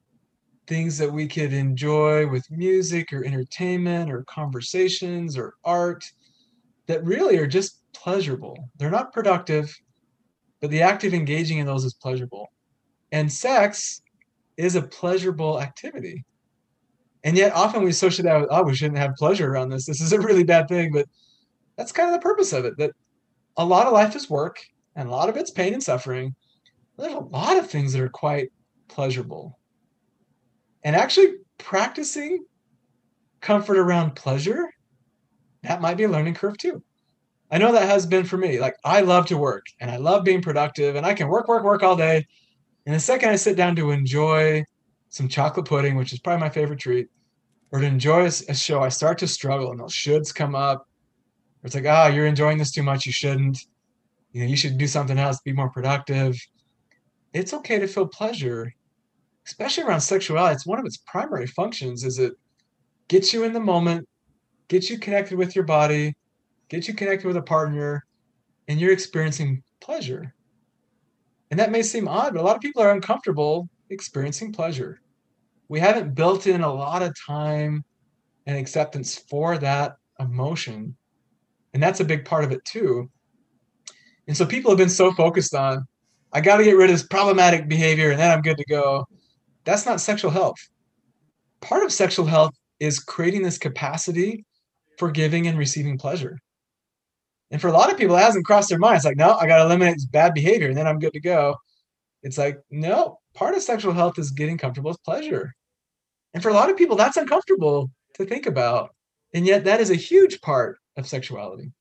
[0.66, 6.04] things that we could enjoy with music or entertainment or conversations or art
[6.86, 8.70] that really are just pleasurable.
[8.78, 9.74] They're not productive,
[10.60, 12.50] but the act of engaging in those is pleasurable.
[13.12, 14.02] And sex
[14.56, 16.24] is a pleasurable activity.
[17.24, 19.86] And yet often we associate that with, oh, we shouldn't have pleasure around this.
[19.86, 20.92] This is a really bad thing.
[20.92, 21.06] But
[21.76, 22.92] that's kind of the purpose of it, that
[23.56, 24.64] a lot of life is work
[24.96, 26.34] and a lot of it's pain and suffering.
[26.96, 28.50] There's a lot of things that are quite
[28.88, 29.58] pleasurable.
[30.84, 32.44] And actually practicing
[33.40, 34.68] comfort around pleasure,
[35.62, 36.82] that might be a learning curve too.
[37.50, 38.58] I know that has been for me.
[38.58, 41.64] Like I love to work and I love being productive and I can work, work,
[41.64, 42.26] work all day.
[42.86, 44.64] And the second I sit down to enjoy
[45.08, 47.08] some chocolate pudding, which is probably my favorite treat,
[47.70, 50.86] or to enjoy a, show, I start to struggle and those shoulds come up.
[51.64, 53.06] It's like, ah, oh, you're enjoying this too much.
[53.06, 53.58] You shouldn't.
[54.32, 56.36] You know, you should do something else, be more productive.
[57.32, 58.74] It's okay to feel pleasure,
[59.46, 60.54] especially around sexuality.
[60.54, 62.34] It's one of its primary functions is it
[63.08, 64.08] gets you in the moment,
[64.68, 66.14] gets you connected with your body,
[66.68, 68.04] gets you connected with a partner,
[68.68, 70.34] and you're experiencing pleasure.
[71.50, 75.00] And that may seem odd, but a lot of people are uncomfortable experiencing pleasure.
[75.68, 77.84] We haven't built in a lot of time
[78.46, 80.96] and acceptance for that emotion.
[81.74, 83.10] And that's a big part of it too.
[84.26, 85.86] And so people have been so focused on,
[86.32, 89.06] I got to get rid of this problematic behavior and then I'm good to go.
[89.64, 90.56] That's not sexual health.
[91.60, 94.44] Part of sexual health is creating this capacity
[94.98, 96.38] for giving and receiving pleasure.
[97.50, 98.96] And for a lot of people, it hasn't crossed their mind.
[98.96, 101.20] It's like, no, I got to eliminate this bad behavior and then I'm good to
[101.20, 101.56] go.
[102.22, 105.52] It's like, no, part of sexual health is getting comfortable with pleasure.
[106.32, 108.93] And for a lot of people, that's uncomfortable to think about.
[109.34, 111.72] And yet, that is a huge part of sexuality.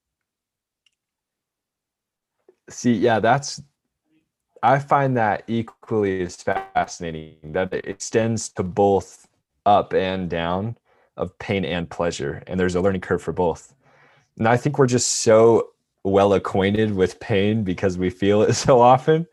[2.69, 3.61] See, yeah, that's,
[4.63, 9.27] I find that equally as fascinating that it extends to both
[9.65, 10.77] up and down
[11.15, 12.41] of pain and pleasure.
[12.47, 13.75] And there's a learning curve for both.
[14.37, 15.69] And I think we're just so
[16.03, 19.27] well acquainted with pain because we feel it so often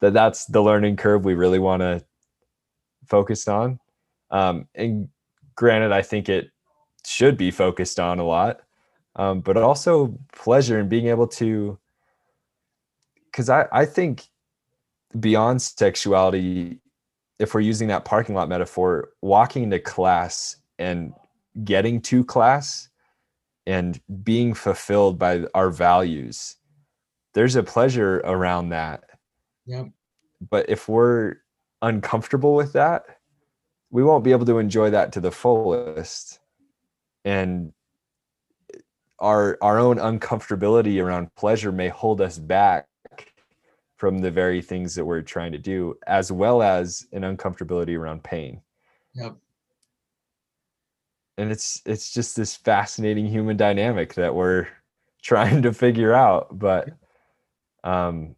[0.00, 2.04] that that's the learning curve we really want to
[3.06, 3.78] focus on.
[4.30, 5.08] Um, and
[5.54, 6.50] granted, I think it
[7.06, 8.60] should be focused on a lot,
[9.14, 11.78] um, but also pleasure and being able to,
[13.26, 14.24] because I, I think
[15.18, 16.80] beyond sexuality,
[17.38, 21.12] if we're using that parking lot metaphor, walking to class and
[21.64, 22.88] getting to class
[23.66, 26.56] and being fulfilled by our values,
[27.34, 29.04] there's a pleasure around that.
[29.66, 29.90] Yep.
[30.50, 31.36] But if we're
[31.82, 33.04] uncomfortable with that,
[33.90, 36.40] we won't be able to enjoy that to the fullest.
[37.26, 37.72] And
[39.18, 42.86] our our own uncomfortability around pleasure may hold us back
[43.96, 48.22] from the very things that we're trying to do, as well as an uncomfortability around
[48.22, 48.60] pain.
[49.14, 49.36] Yep.
[51.38, 54.68] And it's it's just this fascinating human dynamic that we're
[55.22, 56.58] trying to figure out.
[56.58, 56.88] But
[57.84, 58.36] um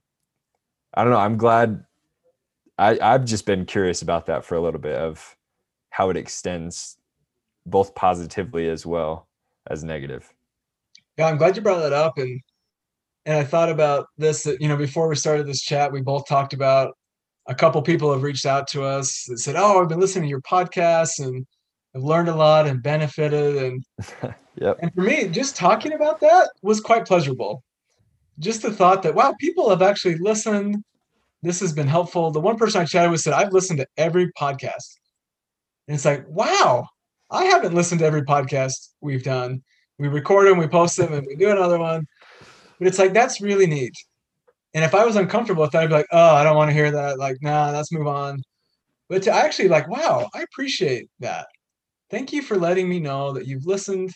[0.94, 1.18] I don't know.
[1.18, 1.84] I'm glad
[2.78, 5.36] I, I've just been curious about that for a little bit of
[5.90, 6.97] how it extends
[7.66, 9.28] both positively as well
[9.68, 10.32] as negative.
[11.16, 12.18] Yeah, I'm glad you brought that up.
[12.18, 12.40] And
[13.26, 16.26] and I thought about this that, you know, before we started this chat, we both
[16.26, 16.96] talked about
[17.46, 20.30] a couple people have reached out to us that said, Oh, I've been listening to
[20.30, 21.46] your podcast and
[21.94, 23.56] I've learned a lot and benefited.
[23.56, 23.84] And
[24.56, 24.78] yep.
[24.80, 27.62] and for me, just talking about that was quite pleasurable.
[28.38, 30.82] Just the thought that wow, people have actually listened.
[31.42, 32.30] This has been helpful.
[32.30, 34.98] The one person I chatted with said, I've listened to every podcast.
[35.86, 36.86] And it's like, wow,
[37.30, 39.62] I haven't listened to every podcast we've done.
[39.98, 42.06] We record them, we post them, and we do another one.
[42.78, 43.94] But it's like that's really neat.
[44.74, 46.74] And if I was uncomfortable with that, I'd be like, oh, I don't want to
[46.74, 47.18] hear that.
[47.18, 48.42] Like, nah, let's move on.
[49.08, 51.46] But to actually like, wow, I appreciate that.
[52.10, 54.14] Thank you for letting me know that you've listened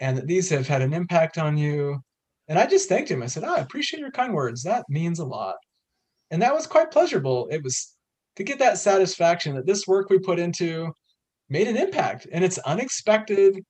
[0.00, 2.00] and that these have had an impact on you.
[2.48, 3.22] And I just thanked him.
[3.22, 4.62] I said, oh, I appreciate your kind words.
[4.62, 5.56] That means a lot.
[6.30, 7.48] And that was quite pleasurable.
[7.50, 7.94] It was
[8.36, 10.92] to get that satisfaction that this work we put into
[11.48, 13.64] made an impact and it's unexpected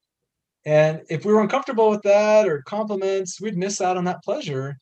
[0.67, 4.77] and if we were uncomfortable with that or compliments, we'd miss out on that pleasure.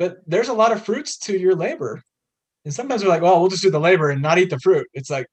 [0.00, 2.02] But there's a lot of fruits to your labor.
[2.64, 4.88] And sometimes we're like, well, we'll just do the labor and not eat the fruit.
[4.92, 5.28] It's like,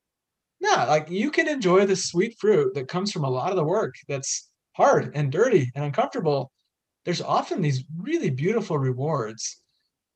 [0.59, 3.63] nah, like you can enjoy the sweet fruit that comes from a lot of the
[3.63, 6.51] work that's hard and dirty and uncomfortable.
[7.03, 9.61] There's often these really beautiful rewards.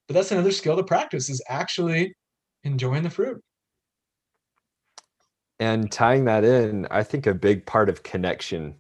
[0.08, 2.14] But that's another skill to practice is actually
[2.64, 3.42] enjoying the fruit.
[5.60, 8.76] And tying that in, I think a big part of connection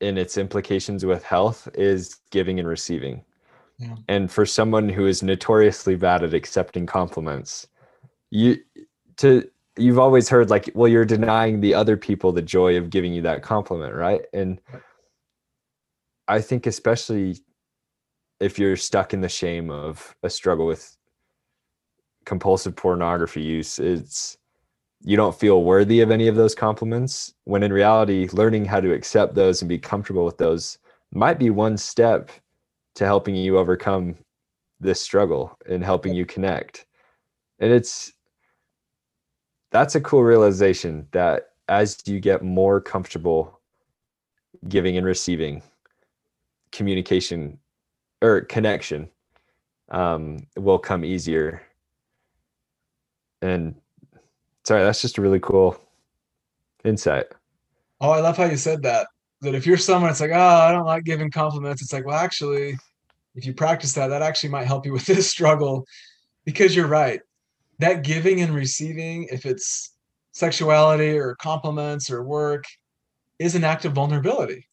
[0.00, 3.24] in its implications with health is giving and receiving.
[3.78, 3.94] Yeah.
[4.08, 7.66] And for someone who is notoriously bad at accepting compliments,
[8.30, 8.58] you
[9.18, 9.48] to
[9.78, 13.22] you've always heard like, well, you're denying the other people the joy of giving you
[13.22, 14.22] that compliment, right?
[14.32, 14.60] And
[16.28, 17.36] I think especially
[18.40, 20.96] if you're stuck in the shame of a struggle with
[22.24, 24.38] compulsive pornography use, it's
[25.06, 28.92] you don't feel worthy of any of those compliments when in reality learning how to
[28.92, 30.78] accept those and be comfortable with those
[31.12, 32.28] might be one step
[32.96, 34.16] to helping you overcome
[34.80, 36.86] this struggle and helping you connect.
[37.60, 38.12] And it's
[39.70, 43.60] that's a cool realization that as you get more comfortable
[44.68, 45.62] giving and receiving
[46.72, 47.58] communication
[48.22, 49.08] or connection
[49.90, 51.62] um, will come easier
[53.40, 53.76] and
[54.66, 55.80] sorry that's just a really cool
[56.84, 57.26] insight.
[58.00, 59.06] Oh i love how you said that
[59.40, 61.82] that if you're someone it's like oh i don't like giving compliments.
[61.82, 62.76] It's like well actually
[63.36, 65.86] if you practice that that actually might help you with this struggle.
[66.44, 67.20] Because you're right
[67.78, 69.92] that giving and receiving if it's
[70.32, 72.64] sexuality or compliments or work
[73.38, 74.66] is an act of vulnerability.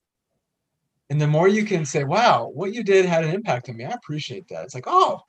[1.10, 3.86] And the more you can say wow what you did had an impact on me
[3.86, 4.66] i appreciate that.
[4.66, 5.22] It's like oh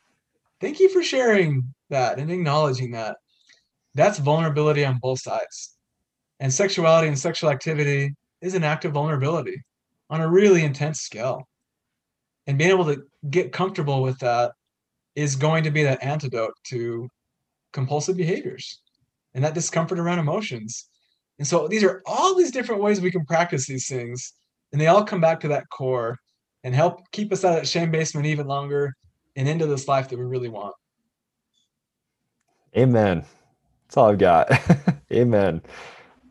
[0.61, 3.17] thank you for sharing that and acknowledging that
[3.95, 5.77] that's vulnerability on both sides.
[6.41, 9.63] And sexuality and sexual activity is an act of vulnerability
[10.11, 11.49] on a really intense scale.
[12.47, 14.53] And being able to get comfortable with that
[15.15, 17.09] is going to be that antidote to
[17.73, 18.81] compulsive behaviors
[19.33, 20.89] and that discomfort around emotions.
[21.39, 24.35] And so these are all these different ways we can practice these things
[24.73, 26.19] and they all come back to that core
[26.65, 28.95] and help keep us out of that shame basement even longer
[29.37, 30.75] and into this life that we really want.
[32.77, 33.25] Amen
[33.95, 34.51] that's all i've got.
[35.13, 35.63] Amen.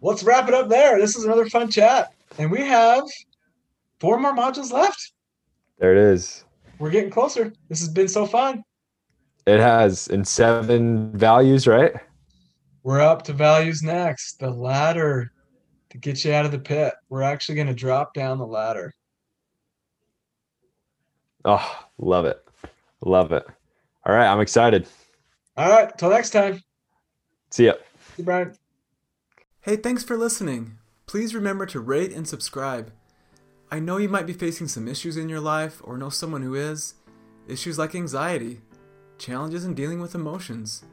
[0.01, 0.99] Let's wrap it up there.
[0.99, 2.11] This is another fun chat.
[2.37, 3.05] And we have
[4.01, 5.13] four more modules left.
[5.79, 6.43] There it is.
[6.77, 7.53] We're getting closer.
[7.69, 8.65] This has been so fun.
[9.47, 10.09] It has.
[10.09, 11.93] In seven values right?
[12.83, 14.39] We're up to values next.
[14.39, 15.31] The ladder
[15.91, 16.93] to get you out of the pit.
[17.07, 18.93] We're actually going to drop down the ladder.
[21.45, 22.43] Oh love it.
[23.05, 23.45] Love it.
[24.05, 24.85] All right i'm excited.
[25.55, 26.61] All right till next time
[27.53, 27.73] see ya
[28.15, 28.53] See you, Brian.
[29.61, 30.77] Hey, thanks for listening.
[31.05, 32.91] Please remember to rate and subscribe.
[33.71, 36.55] I know you might be facing some issues in your life or know someone who
[36.55, 36.95] is.
[37.47, 38.61] Issues like anxiety,
[39.19, 40.83] challenges in dealing with emotions,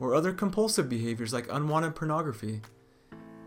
[0.00, 2.62] or other compulsive behaviors like unwanted pornography.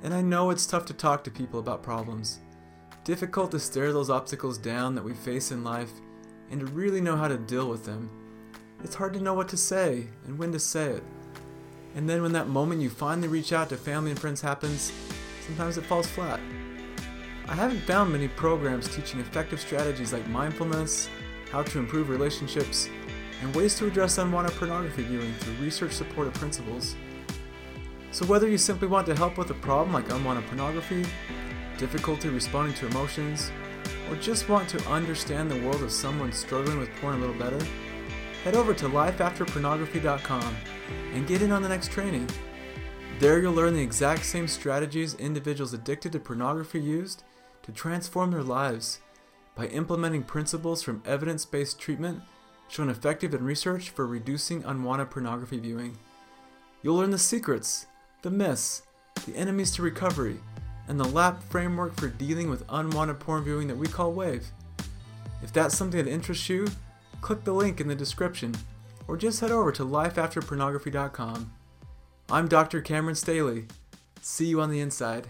[0.03, 2.39] And I know it's tough to talk to people about problems.
[3.03, 5.91] Difficult to stare those obstacles down that we face in life
[6.51, 8.09] and to really know how to deal with them.
[8.83, 11.03] It's hard to know what to say and when to say it.
[11.95, 14.91] And then when that moment you finally reach out to family and friends happens,
[15.45, 16.39] sometimes it falls flat.
[17.47, 21.09] I haven't found many programs teaching effective strategies like mindfulness,
[21.51, 22.87] how to improve relationships,
[23.41, 26.95] and ways to address unwanted pornography viewing through research supported principles.
[28.11, 31.05] So, whether you simply want to help with a problem like unwanted pornography,
[31.77, 33.51] difficulty responding to emotions,
[34.09, 37.59] or just want to understand the world of someone struggling with porn a little better,
[38.43, 40.55] head over to lifeafterpornography.com
[41.13, 42.27] and get in on the next training.
[43.19, 47.23] There you'll learn the exact same strategies individuals addicted to pornography used
[47.63, 48.99] to transform their lives
[49.55, 52.21] by implementing principles from evidence based treatment
[52.67, 55.97] shown effective in research for reducing unwanted pornography viewing.
[56.81, 57.85] You'll learn the secrets,
[58.21, 58.83] the myths,
[59.25, 60.39] the enemies to recovery,
[60.87, 64.49] and the LAP framework for dealing with unwanted porn viewing that we call WAVE.
[65.43, 66.67] If that's something that interests you,
[67.19, 68.55] click the link in the description
[69.11, 71.51] or just head over to lifeafterpornography.com.
[72.29, 72.79] I'm Dr.
[72.79, 73.65] Cameron Staley.
[74.21, 75.27] See you on the inside.